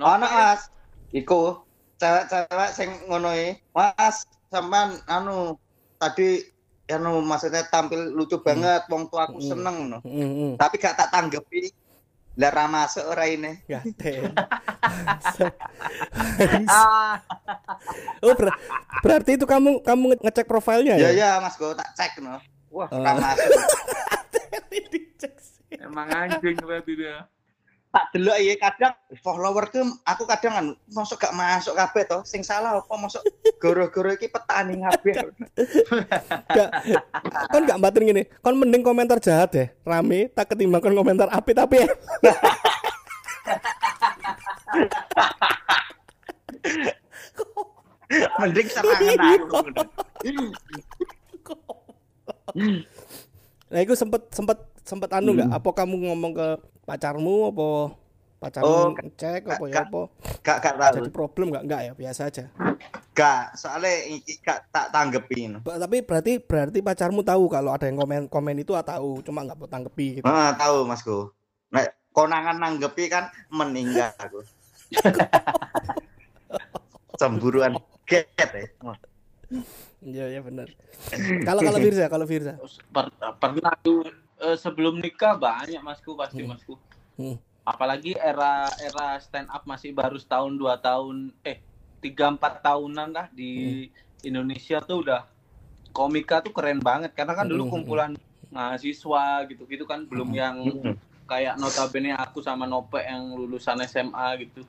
Ono 0.00 0.24
Mas. 0.24 0.72
Iku 1.12 1.60
cewek-cewek 1.96 2.70
sing 2.70 2.88
ngono 3.06 3.30
iki. 3.30 3.60
Mas, 3.70 4.16
sampean 4.48 4.98
anu 5.06 5.56
tadi 5.96 6.42
anu 6.86 7.18
maksudnya 7.18 7.64
tampil 7.64 8.10
lucu 8.10 8.36
banget 8.38 8.84
wong 8.86 9.08
tua 9.08 9.24
aku 9.24 9.38
Hmm. 9.38 9.48
seneng 9.48 9.74
ngono. 9.80 9.98
Heeh. 10.02 10.52
Tapi 10.54 10.74
gak 10.76 10.96
tak 10.96 11.10
tanggepi. 11.10 11.72
Lah 12.34 12.50
ra 12.50 12.66
masuk 12.66 13.06
ora 13.06 13.24
ini. 13.24 13.62
Gade. 13.64 14.26
Ah, 16.66 17.14
oh 18.24 18.34
ber- 18.34 18.58
berarti 19.00 19.38
itu 19.38 19.46
kamu 19.46 19.78
kamu 19.80 20.04
nge- 20.10 20.22
ngecek 20.24 20.46
profilnya 20.46 20.98
Ya 20.98 21.08
ya? 21.08 21.10
ya 21.14 21.30
Mas 21.38 21.54
go 21.54 21.70
tak 21.72 21.94
cek 21.94 22.18
no. 22.18 22.42
Wah, 22.68 22.90
Oh. 22.90 22.98
ra 22.98 23.14
masuk. 23.14 23.54
Dicek 24.90 25.34
sih. 25.38 25.78
emang 25.78 26.10
anjing 26.10 26.58
berarti 26.58 26.92
dia. 26.94 27.22
Tak 27.94 28.10
delok 28.10 28.34
iya 28.42 28.58
kadang 28.58 28.90
followerku 29.22 30.02
aku 30.02 30.26
kadang 30.26 30.58
anu 30.58 30.72
masuk 30.90 31.14
gak 31.22 31.30
masuk 31.30 31.78
kabeh 31.78 32.02
to. 32.10 32.18
Sing 32.26 32.42
salah 32.42 32.74
apa 32.74 32.94
masuk 32.98 33.22
goro-goro 33.62 34.10
iki 34.18 34.26
petani 34.26 34.82
kabeh. 34.82 35.14
Gak, 36.50 36.70
kon 37.54 37.62
gak 37.70 37.78
batin 37.78 38.10
gini. 38.10 38.26
Kon 38.42 38.58
mending 38.58 38.82
komentar 38.82 39.22
jahat 39.22 39.54
deh, 39.54 39.68
rame. 39.86 40.26
Tak 40.34 40.50
ketimbang 40.50 40.82
kon 40.82 40.98
komentar 40.98 41.30
api 41.30 41.54
tapi 41.54 41.86
Mending 48.42 48.66
serangan 48.66 49.18
aku. 49.22 49.58
Nah, 53.70 53.80
itu 53.82 53.94
sempet 53.94 54.22
sempet 54.34 54.58
sempet 54.82 55.10
anu 55.14 55.34
nggak? 55.34 55.50
Apa 55.50 55.70
kamu 55.82 56.10
ngomong 56.10 56.32
ke 56.34 56.48
pacarmu 56.84 57.48
apa 57.48 57.68
pacarmu 58.38 58.68
Oh, 58.68 58.92
cek 59.16 59.42
apa 59.48 59.64
ya 59.64 59.72
gak- 59.72 59.88
apa? 59.88 60.02
Gak 60.44 60.56
gak 60.60 60.74
tahu. 60.76 60.94
Jadi 61.00 61.10
problem 61.10 61.46
nggak? 61.48 61.64
Nggak 61.64 61.80
ya, 61.80 61.92
biasa 61.96 62.20
aja. 62.28 62.44
Gak, 63.16 63.56
soalnya 63.56 63.92
iki 64.04 64.36
gak 64.38 64.68
tak 64.68 64.92
tanggepin. 64.92 65.64
Ba- 65.64 65.80
Tapi 65.80 66.04
berarti 66.04 66.36
berarti 66.38 66.84
pacarmu 66.84 67.24
tahu 67.24 67.48
kalau 67.48 67.72
ada 67.72 67.88
yang 67.88 67.96
komen 67.96 68.28
komen 68.28 68.60
itu 68.60 68.76
ah, 68.76 68.84
tahu, 68.84 69.24
cuma 69.24 69.40
nggak 69.42 69.56
mau 69.56 69.64
tanggepi 69.64 70.20
gitu. 70.20 70.24
Ah, 70.28 70.52
tahu 70.52 70.84
Masku. 70.84 71.32
Nek 71.72 72.12
konangan 72.12 72.60
nanggepi 72.60 73.08
kan 73.08 73.32
meninggal 73.48 74.12
aku. 74.20 74.44
Cemburuan 77.16 77.80
get 78.04 78.28
ya. 78.36 78.68
Iya 80.04 80.24
iya 80.36 80.40
benar. 80.44 80.68
Kalau 81.48 81.64
kalau 81.64 81.78
Firza, 81.80 82.04
kalau 82.12 82.26
Firza. 82.28 82.60
Per- 82.92 83.08
pernah 83.40 83.72
tuh 83.80 84.04
eh, 84.36 84.56
sebelum 84.56 84.98
nikah 84.98 85.34
banyak 85.34 85.78
masku 85.78 86.14
pasti 86.14 86.42
Hmm. 86.42 86.50
masku. 86.50 86.74
Hmm. 87.14 87.36
Apalagi 87.62 88.12
era 88.14 88.66
era 88.78 89.16
stand 89.18 89.48
up 89.48 89.64
masih 89.64 89.90
baru 89.90 90.16
setahun 90.16 90.52
dua 90.52 90.76
tahun 90.76 91.32
eh 91.42 91.62
tiga 91.98 92.28
empat 92.28 92.60
tahunan 92.60 93.08
lah 93.10 93.26
di 93.30 93.52
Hmm. 93.88 94.26
Indonesia 94.26 94.80
tuh 94.80 95.00
udah 95.00 95.24
komika 95.90 96.40
tuh 96.40 96.50
keren 96.50 96.78
banget 96.78 97.12
karena 97.12 97.32
kan 97.32 97.46
dulu 97.46 97.64
Hmm. 97.64 97.72
kumpulan 97.72 98.10
mahasiswa 98.50 99.24
gitu-gitu 99.46 99.84
kan 99.84 100.04
belum 100.04 100.28
Hmm. 100.28 100.36
yang 100.36 100.56
kayak 101.24 101.56
notabene 101.56 102.12
aku 102.12 102.38
sama 102.38 102.64
Nope 102.64 103.00
yang 103.00 103.32
lulusan 103.32 103.80
SMA 103.82 104.36
gitu. 104.38 104.60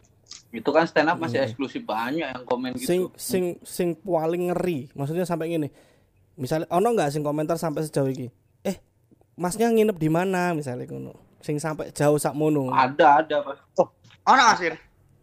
Itu 0.50 0.72
kan 0.72 0.88
stand 0.88 1.10
up 1.10 1.20
masih 1.20 1.44
Hmm. 1.44 1.48
eksklusif 1.48 1.84
banyak 1.84 2.26
yang 2.26 2.44
komen 2.46 2.78
Sing 2.78 3.12
gitu. 3.12 3.14
sing 3.14 3.44
sing 3.62 3.90
paling 3.98 4.50
ngeri. 4.50 4.88
Maksudnya 4.92 5.24
sampai 5.24 5.52
gini. 5.52 5.68
Misalnya 6.36 6.68
ono 6.70 6.92
nggak 6.92 7.12
sing 7.12 7.24
komentar 7.24 7.56
sampai 7.56 7.84
sejauh 7.84 8.08
ini? 8.08 8.28
Masnya 9.36 9.68
nginep 9.68 9.98
di 10.00 10.08
mana 10.08 10.56
misalnya 10.56 10.88
ngono. 10.88 11.12
Sing 11.44 11.60
sampai 11.60 11.92
jauh 11.92 12.16
sak 12.16 12.34
mono. 12.34 12.72
Ada 12.72 13.22
ada 13.22 13.36
Pak. 13.44 13.56
Ono 14.26 14.44
Masir. 14.50 14.74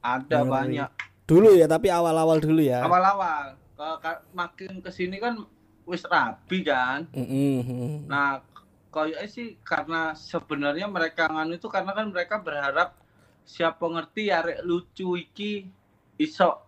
ada 0.02 0.42
Ngeri. 0.42 0.50
banyak. 0.50 0.88
Dulu 1.24 1.54
ya, 1.54 1.66
tapi 1.66 1.86
awal-awal 1.86 2.42
dulu 2.42 2.58
ya. 2.58 2.82
Awal-awal 2.82 3.54
ke- 3.78 3.98
ke- 4.02 4.22
makin 4.34 4.82
ke 4.82 4.90
sini 4.90 5.16
kan 5.16 5.38
wis 5.86 6.02
rapi 6.02 6.66
kan. 6.66 7.06
Mm-mm. 7.14 8.10
Nah, 8.10 8.42
kayaknya 8.90 9.30
sih 9.30 9.54
karena 9.62 10.10
sebenarnya 10.12 10.90
mereka 10.90 11.30
nganu 11.30 11.54
itu 11.54 11.70
karena 11.70 11.94
kan 11.94 12.10
mereka 12.10 12.42
berharap 12.42 12.98
siapa 13.42 13.78
ngerti 13.80 14.30
arek 14.30 14.62
lucu 14.62 15.14
iki 15.14 15.70
iso 16.18 16.66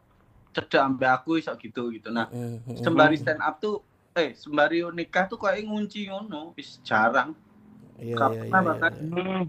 cedak 0.54 0.82
ambe 0.86 1.06
aku 1.06 1.34
iso 1.36 1.50
gitu 1.58 1.90
gitu. 1.90 2.14
Nah, 2.14 2.30
Mm-mm. 2.30 2.78
sembari 2.78 3.18
stand 3.18 3.42
up 3.42 3.58
tuh 3.58 3.82
eh 4.14 4.30
sembari 4.38 4.86
nikah 4.94 5.26
tuh 5.26 5.38
kayak 5.42 5.66
ngunci 5.66 6.06
ngono, 6.06 6.54
wis 6.54 6.78
jarang. 6.86 7.34
Iya, 7.98 8.14
iya, 8.14 8.42
iya, 8.46 8.58
iya. 9.02 9.42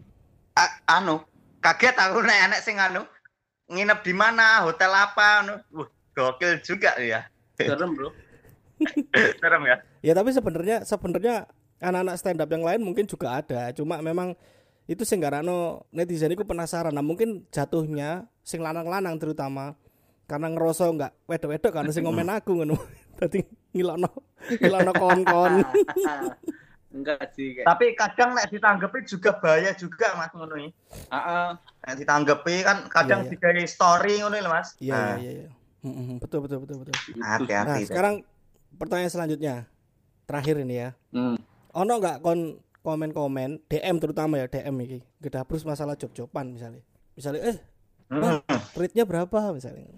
A- 0.57 0.77
anu, 0.97 1.21
kaget 1.61 1.93
aku 1.97 2.25
nek 2.25 2.39
anak 2.49 2.61
sing 2.65 2.81
anu 2.81 3.05
nginep 3.69 3.99
di 4.01 4.13
mana, 4.13 4.65
hotel 4.65 4.89
apa 4.89 5.45
anu. 5.45 5.53
Wah, 5.73 5.89
gokil 6.17 6.61
juga 6.65 6.97
ya. 6.97 7.29
Serem, 7.57 7.93
Bro. 7.93 8.09
Serem 9.41 9.63
ya. 9.69 9.77
Ya 10.01 10.13
tapi 10.13 10.29
sebenarnya 10.33 10.85
sebenarnya 10.85 11.49
anak-anak 11.81 12.15
stand 12.17 12.41
up 12.41 12.49
yang 12.49 12.65
lain 12.65 12.81
mungkin 12.81 13.05
juga 13.05 13.41
ada. 13.41 13.69
Cuma 13.73 14.01
memang 14.01 14.33
itu 14.85 15.01
sing 15.01 15.21
garano 15.21 15.85
netizen 15.89 16.33
itu 16.33 16.45
penasaran. 16.45 16.93
Nah, 16.93 17.01
mungkin 17.05 17.45
jatuhnya 17.49 18.29
sing 18.45 18.61
lanang-lanang 18.61 19.17
terutama 19.17 19.73
karena 20.25 20.49
ngerasa 20.53 20.89
enggak 20.89 21.11
wedok-wedok 21.29 21.71
kan 21.73 21.85
sing 21.89 22.05
ngomen 22.05 22.29
aku 22.29 22.61
ngono. 22.61 22.77
Dadi 23.19 23.41
ngilokno 23.75 24.09
ngilokno 24.55 24.91
kon-kon. 24.95 25.53
Enggak 26.95 27.35
sih 27.35 27.51
kayak. 27.51 27.67
Tapi 27.67 27.85
kadang 27.91 28.29
nek 28.31 28.47
ditanggepi 28.47 29.03
juga 29.03 29.35
bahaya 29.35 29.75
juga 29.75 30.15
Mas 30.15 30.31
ngono 30.31 30.55
iki. 30.55 30.71
Heeh. 31.11 31.47
Nek 31.83 31.95
ditanggepi 31.99 32.55
kan 32.63 32.77
kadang 32.87 33.19
Iya, 33.21 33.27
iya. 33.27 33.31
digawe 33.35 33.63
story 33.67 34.13
ngono 34.23 34.35
lho 34.37 34.49
Mas. 34.49 34.69
Iya 34.79 34.95
Nah, 34.95 35.15
iya 35.19 35.31
iya. 35.35 35.49
Betul 36.17 36.39
betul 36.41 36.63
betul 36.63 36.81
betul. 36.81 36.95
Nah, 37.13 37.35
Hati-hati. 37.35 37.83
sekarang 37.85 38.23
pertanyaan 38.73 39.11
selanjutnya. 39.11 39.55
Terakhir 40.25 40.55
ini 40.57 40.75
ya. 40.79 40.89
Hmm. 41.11 41.35
Ono 41.75 41.93
nggak 41.93 42.23
kon 42.23 42.57
komen-komen 42.79 43.67
DM 43.67 43.95
terutama 43.99 44.39
ya 44.39 44.47
DM 44.47 44.75
iki. 44.79 44.99
Gedabrus 45.19 45.61
masalah 45.61 45.93
job-joban 45.93 46.49
misalnya. 46.49 46.81
Misalnya 47.13 47.41
eh 47.45 47.57
Hmm. 48.05 48.37
rate-nya 48.71 49.01
berapa 49.03 49.49
misalnya 49.49 49.89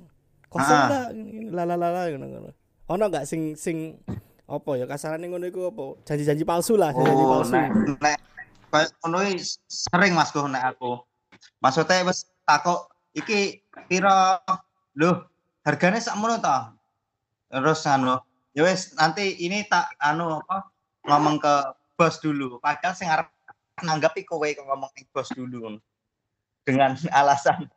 kosong 0.48 0.64
Ah. 0.72 0.88
enggak 0.88 1.08
lalalala 1.52 2.08
ngono 2.08 2.26
ngono 2.26 2.52
ono 2.88 3.04
enggak 3.12 3.28
sing 3.28 3.54
sing 3.60 4.00
apa 4.48 4.72
ya 4.80 4.88
kasarane 4.88 5.28
ngono 5.28 5.44
iku 5.52 5.68
apa 5.68 5.86
janji-janji 6.08 6.48
palsu 6.48 6.80
lah 6.80 6.96
janji 6.96 7.12
Oh, 7.12 7.44
palsu 7.44 7.52
nek 7.52 7.72
nek 8.00 8.18
ngono 9.04 9.20
sering 9.68 10.16
Mas 10.16 10.32
Go 10.32 10.48
nek 10.48 10.76
aku. 10.76 11.04
Maksudnya 11.60 12.08
wis 12.08 12.32
takok 12.48 12.88
iki 13.12 13.60
pira 13.92 14.40
lho 14.96 15.28
harganya 15.68 16.00
sakmono 16.00 16.40
ta? 16.40 16.72
Terus 17.52 17.84
anu 17.84 18.24
ya 18.56 18.64
wis 18.64 18.96
nanti 18.96 19.36
ini 19.36 19.68
tak 19.68 19.92
anu 20.00 20.40
apa 20.48 20.72
ngomong 21.12 21.44
ke 21.44 21.56
bos 22.00 22.24
dulu. 22.24 22.56
Padahal 22.64 22.96
sing 22.96 23.12
arep 23.12 23.28
nanggapi 23.84 24.24
kowe 24.24 24.48
kok 24.48 24.64
ngomong 24.64 24.88
ke 24.96 25.04
bos 25.12 25.28
dulu. 25.36 25.76
Dengan 26.64 26.96
alasan 27.20 27.68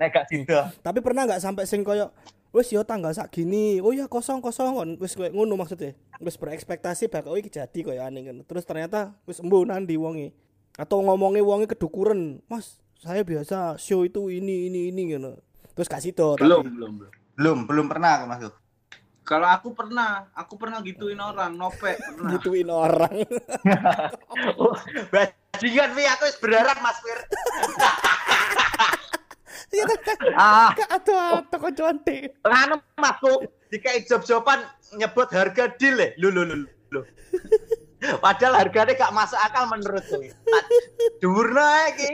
nek 0.00 0.08
gak 0.12 0.28
sida. 0.28 0.68
tapi 0.84 1.00
pernah 1.00 1.24
nggak 1.24 1.40
sampai 1.40 1.64
sing 1.64 1.80
koyo 1.80 2.12
wis 2.54 2.70
yo 2.70 2.86
tanggal 2.86 3.10
sak 3.10 3.34
gini 3.34 3.82
oh 3.82 3.90
ya 3.90 4.06
kosong 4.06 4.38
kosong 4.38 4.78
kon 4.78 4.90
wis 5.02 5.18
koyo 5.18 5.34
ngono 5.34 5.58
maksudnya. 5.58 5.98
Wis 6.22 6.38
berekspektasi 6.38 7.10
bakal 7.10 7.34
iki 7.34 7.50
jadi 7.50 7.78
koyo 7.82 8.00
aneh 8.06 8.30
ngono 8.30 8.46
terus 8.46 8.62
ternyata 8.62 9.18
wis 9.26 9.42
embu 9.42 9.66
nandi 9.66 9.98
wonge. 9.98 10.30
Atau 10.78 11.02
ngomongnya 11.02 11.42
wonge 11.42 11.66
kedukuran. 11.66 12.38
Mas 12.46 12.78
saya 13.02 13.26
biasa 13.26 13.74
show 13.76 14.06
itu 14.06 14.30
ini 14.30 14.70
ini 14.70 14.94
ini 14.94 15.02
gitu 15.12 15.34
terus 15.74 15.90
kasih 15.90 16.14
to 16.14 16.38
Belum, 16.38 16.62
belum, 16.70 16.92
belum. 17.02 17.12
Belum, 17.34 17.58
belum 17.66 17.86
pernah 17.90 18.22
aku 18.22 18.24
masuk. 18.30 18.54
Kalau 19.24 19.48
aku 19.48 19.72
pernah, 19.72 20.28
aku 20.36 20.54
pernah 20.60 20.84
gituin 20.84 21.16
orang, 21.16 21.56
nope, 21.56 21.96
pernah. 21.96 22.30
gituin 22.36 22.68
orang. 22.68 23.24
Bajingan 25.12 25.90
wi 25.96 26.04
aku 26.04 26.28
wis 26.28 26.36
berharap 26.38 26.78
Mas 26.84 27.00
Fir. 27.00 27.18
ya 29.72 29.84
Ah, 30.34 30.70
atau 30.90 31.16
koncoan 31.56 32.02
deh 32.02 32.28
nganu 32.42 32.76
masku 32.96 33.32
dikai 33.68 34.04
job-joban 34.04 34.60
nyebut 34.94 35.28
harga 35.30 35.72
deal 35.74 35.94
le. 35.96 36.08
Lho 36.16 36.28
lho 36.30 36.42
lho 36.44 36.56
lho. 36.92 37.00
Padahal 38.20 38.60
harganya 38.60 38.92
gak 38.94 39.10
masuk 39.10 39.40
akal 39.40 39.64
menurutku. 39.66 40.20
Dhuwurna 41.18 41.88
iki. 41.90 42.12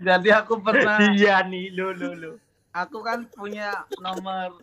Jadi 0.00 0.28
aku 0.30 0.60
pernah, 0.60 0.96
Iya 1.12 1.42
nih, 1.44 1.72
lho 1.72 1.90
lho 1.92 2.10
lho. 2.14 2.32
aku 2.70 3.02
kan 3.02 3.26
punya 3.34 3.82
nomor 3.98 4.62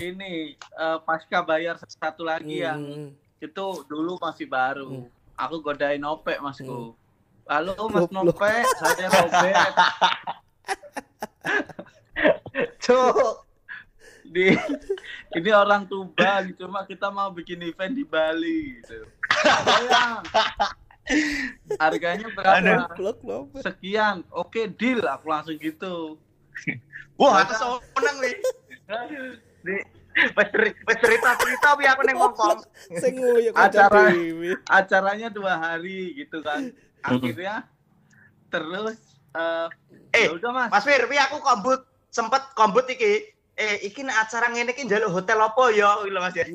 ini 0.00 0.56
eh, 0.56 0.98
pasca 1.04 1.44
bayar 1.44 1.76
satu 1.76 2.24
lagi 2.24 2.64
yang 2.64 2.80
Hmm. 2.80 3.08
itu 3.36 3.66
dulu 3.84 4.16
masih 4.16 4.48
baru. 4.48 5.04
Hmm. 5.04 5.08
Aku 5.36 5.60
godain 5.60 6.00
Nope, 6.00 6.38
Masku. 6.40 6.96
Halo 7.46 7.74
Mas. 7.90 8.06
Nope, 8.10 8.52
saya 8.78 9.06
Robert. 9.10 9.74
Cuk. 12.84 13.16
Di 14.32 14.56
ini 15.36 15.50
orang 15.52 15.84
Tuba 15.84 16.40
gitu, 16.46 16.64
cuma 16.64 16.88
kita 16.88 17.12
mau 17.12 17.28
bikin 17.28 17.60
event 17.66 17.92
di 17.92 18.04
Bali 18.04 18.80
gitu. 18.80 19.04
Sayang. 19.44 20.24
Harganya 21.76 22.26
berapa? 22.32 22.88
Sekian. 23.60 24.24
Oke, 24.30 24.70
deal. 24.70 25.04
Aku 25.04 25.28
langsung 25.28 25.58
gitu. 25.60 26.16
Wah, 27.18 27.44
aku 27.44 27.52
seneng 27.92 28.16
wi. 28.22 28.32
Di 29.62 29.76
wis 30.32 30.48
ceri- 30.52 30.76
wis 30.84 30.96
cerita-cerita 31.00 31.68
wi 31.76 31.84
aku 31.90 32.00
ngomong. 32.08 32.58
Nguyuk 32.88 33.52
Acara-. 33.52 34.12
Acaranya 34.64 35.28
dua 35.28 35.60
hari 35.60 36.16
gitu 36.16 36.40
kan. 36.40 36.72
Akhirnya 37.02 37.66
terus 38.50 38.98
eh 39.32 39.68
Eh, 40.12 40.28
ya 40.28 40.36
udah 40.36 40.50
Mas. 40.52 40.68
Mas 40.68 40.84
Fir, 40.84 41.08
wi 41.08 41.16
aku 41.16 41.40
kombut 41.40 41.88
sempet 42.12 42.52
kombut 42.52 42.84
iki. 42.92 43.32
Eh, 43.52 43.84
iki 43.84 44.00
nek 44.00 44.28
acara 44.28 44.48
ngene 44.48 44.72
iki 44.72 44.88
njaluk 44.88 45.12
hotel 45.12 45.40
apa 45.40 45.72
ya? 45.72 45.96
Lho 46.04 46.20
Mas 46.20 46.36
ya. 46.36 46.44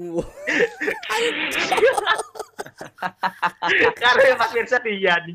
Karo 4.01 4.21
Mas 4.37 4.51
Fir 4.53 4.65
Setiani. 4.69 5.33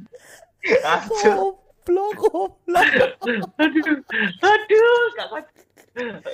Aduh. 0.87 1.59
Goblok, 1.83 2.15
goblok. 2.15 2.87
Aduh. 3.59 3.99
Aduh. 4.39 5.11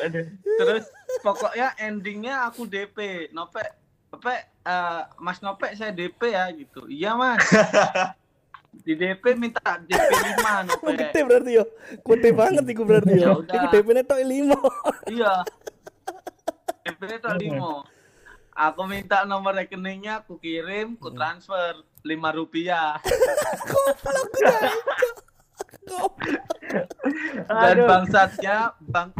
Aduh. 0.04 0.24
Terus 0.60 0.84
pokoknya 1.24 1.72
endingnya 1.80 2.44
aku 2.52 2.68
DP. 2.68 3.28
Nope, 3.32 3.64
Nope, 4.12 4.34
eh, 4.44 5.02
Mas 5.24 5.40
Nope 5.40 5.72
saya 5.72 5.92
DP 5.92 6.20
ya 6.36 6.52
gitu. 6.52 6.84
Iya 6.84 7.16
Mas. 7.16 7.40
Di 8.68 8.92
DP 8.94 9.24
minta 9.37 9.81
DP 9.81 10.00
5 10.38 10.68
Nope. 10.68 10.96
Gede 10.96 11.20
berarti 11.24 11.50
yo. 11.57 11.64
Gede 12.04 12.31
banget 12.33 12.64
iku 12.68 12.83
berarti 12.85 13.12
Ya 13.16 13.33
yo. 13.33 13.42
udah. 13.42 13.54
Iku 13.57 13.66
DP-ne 13.72 14.02
tok 14.04 14.20
5. 14.22 15.12
Iya. 15.12 15.35
DP 16.88 17.00
itu 17.20 17.28
limo. 17.44 17.85
Aku 18.59 18.90
minta 18.90 19.22
nomor 19.22 19.54
rekeningnya, 19.54 20.26
aku 20.26 20.35
kirim, 20.42 20.98
aku 20.98 21.14
transfer 21.14 21.78
lima 22.02 22.35
rupiah. 22.35 22.98
Goblok 23.70 24.31
ya. 24.42 24.59
Dan 27.46 27.76
bangsatnya 27.87 28.57
bang, 28.83 29.14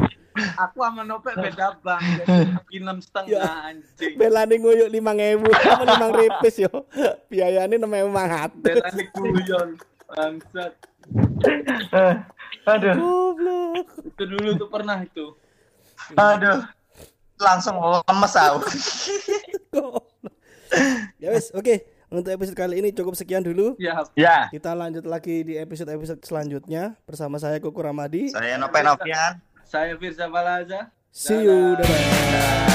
aku 0.55 0.77
sama 0.83 1.01
Nopek 1.03 1.35
beda 1.35 1.75
bang, 1.81 2.03
jadi 2.21 2.75
enam 2.83 2.97
setengah 3.01 3.73
anjing. 3.73 4.13
Belani 4.15 4.55
nguyuk 4.61 4.89
lima 4.89 5.11
ngewu 5.15 5.49
sama 5.59 5.83
lima 5.85 6.07
ripis 6.15 6.55
yo. 6.63 6.71
Biayanya 7.27 7.75
namanya 7.81 8.05
emang 8.05 8.29
hati. 8.29 8.61
Beda 8.61 8.87
nih 8.93 9.07
guyon, 9.13 9.69
bangsat. 10.13 10.73
Eh, 11.89 12.15
Aduh. 12.69 12.93
Goblok. 12.95 13.87
Itu 14.05 14.23
dulu 14.29 14.49
tuh 14.59 14.69
pernah 14.69 14.97
itu. 15.01 15.33
Aduh. 16.13 16.61
Langsung 17.39 17.79
lemes 17.79 18.33
aku. 18.35 18.59
Ya 21.17 21.33
wes, 21.33 21.49
oke. 21.57 21.81
Untuk 22.09 22.29
episode 22.29 22.57
kali 22.57 22.77
ini 22.77 22.93
cukup 22.93 23.17
sekian 23.17 23.41
dulu. 23.41 23.73
Ya, 23.81 24.05
Ya. 24.13 24.49
Kita 24.53 24.73
lanjut 24.77 25.05
lagi 25.05 25.41
di 25.41 25.57
episode-episode 25.57 26.21
selanjutnya 26.21 26.93
bersama 27.09 27.41
saya 27.41 27.57
Kuku 27.57 27.81
Ramadi. 27.81 28.29
Saya 28.29 28.57
Nopen 28.57 28.85
Novian. 28.85 29.41
Saya 29.69 29.93
Firza 30.01 30.25
Balaza. 30.25 30.89
See 31.13 31.45
you. 31.45 31.77
Dadah. 31.77 32.68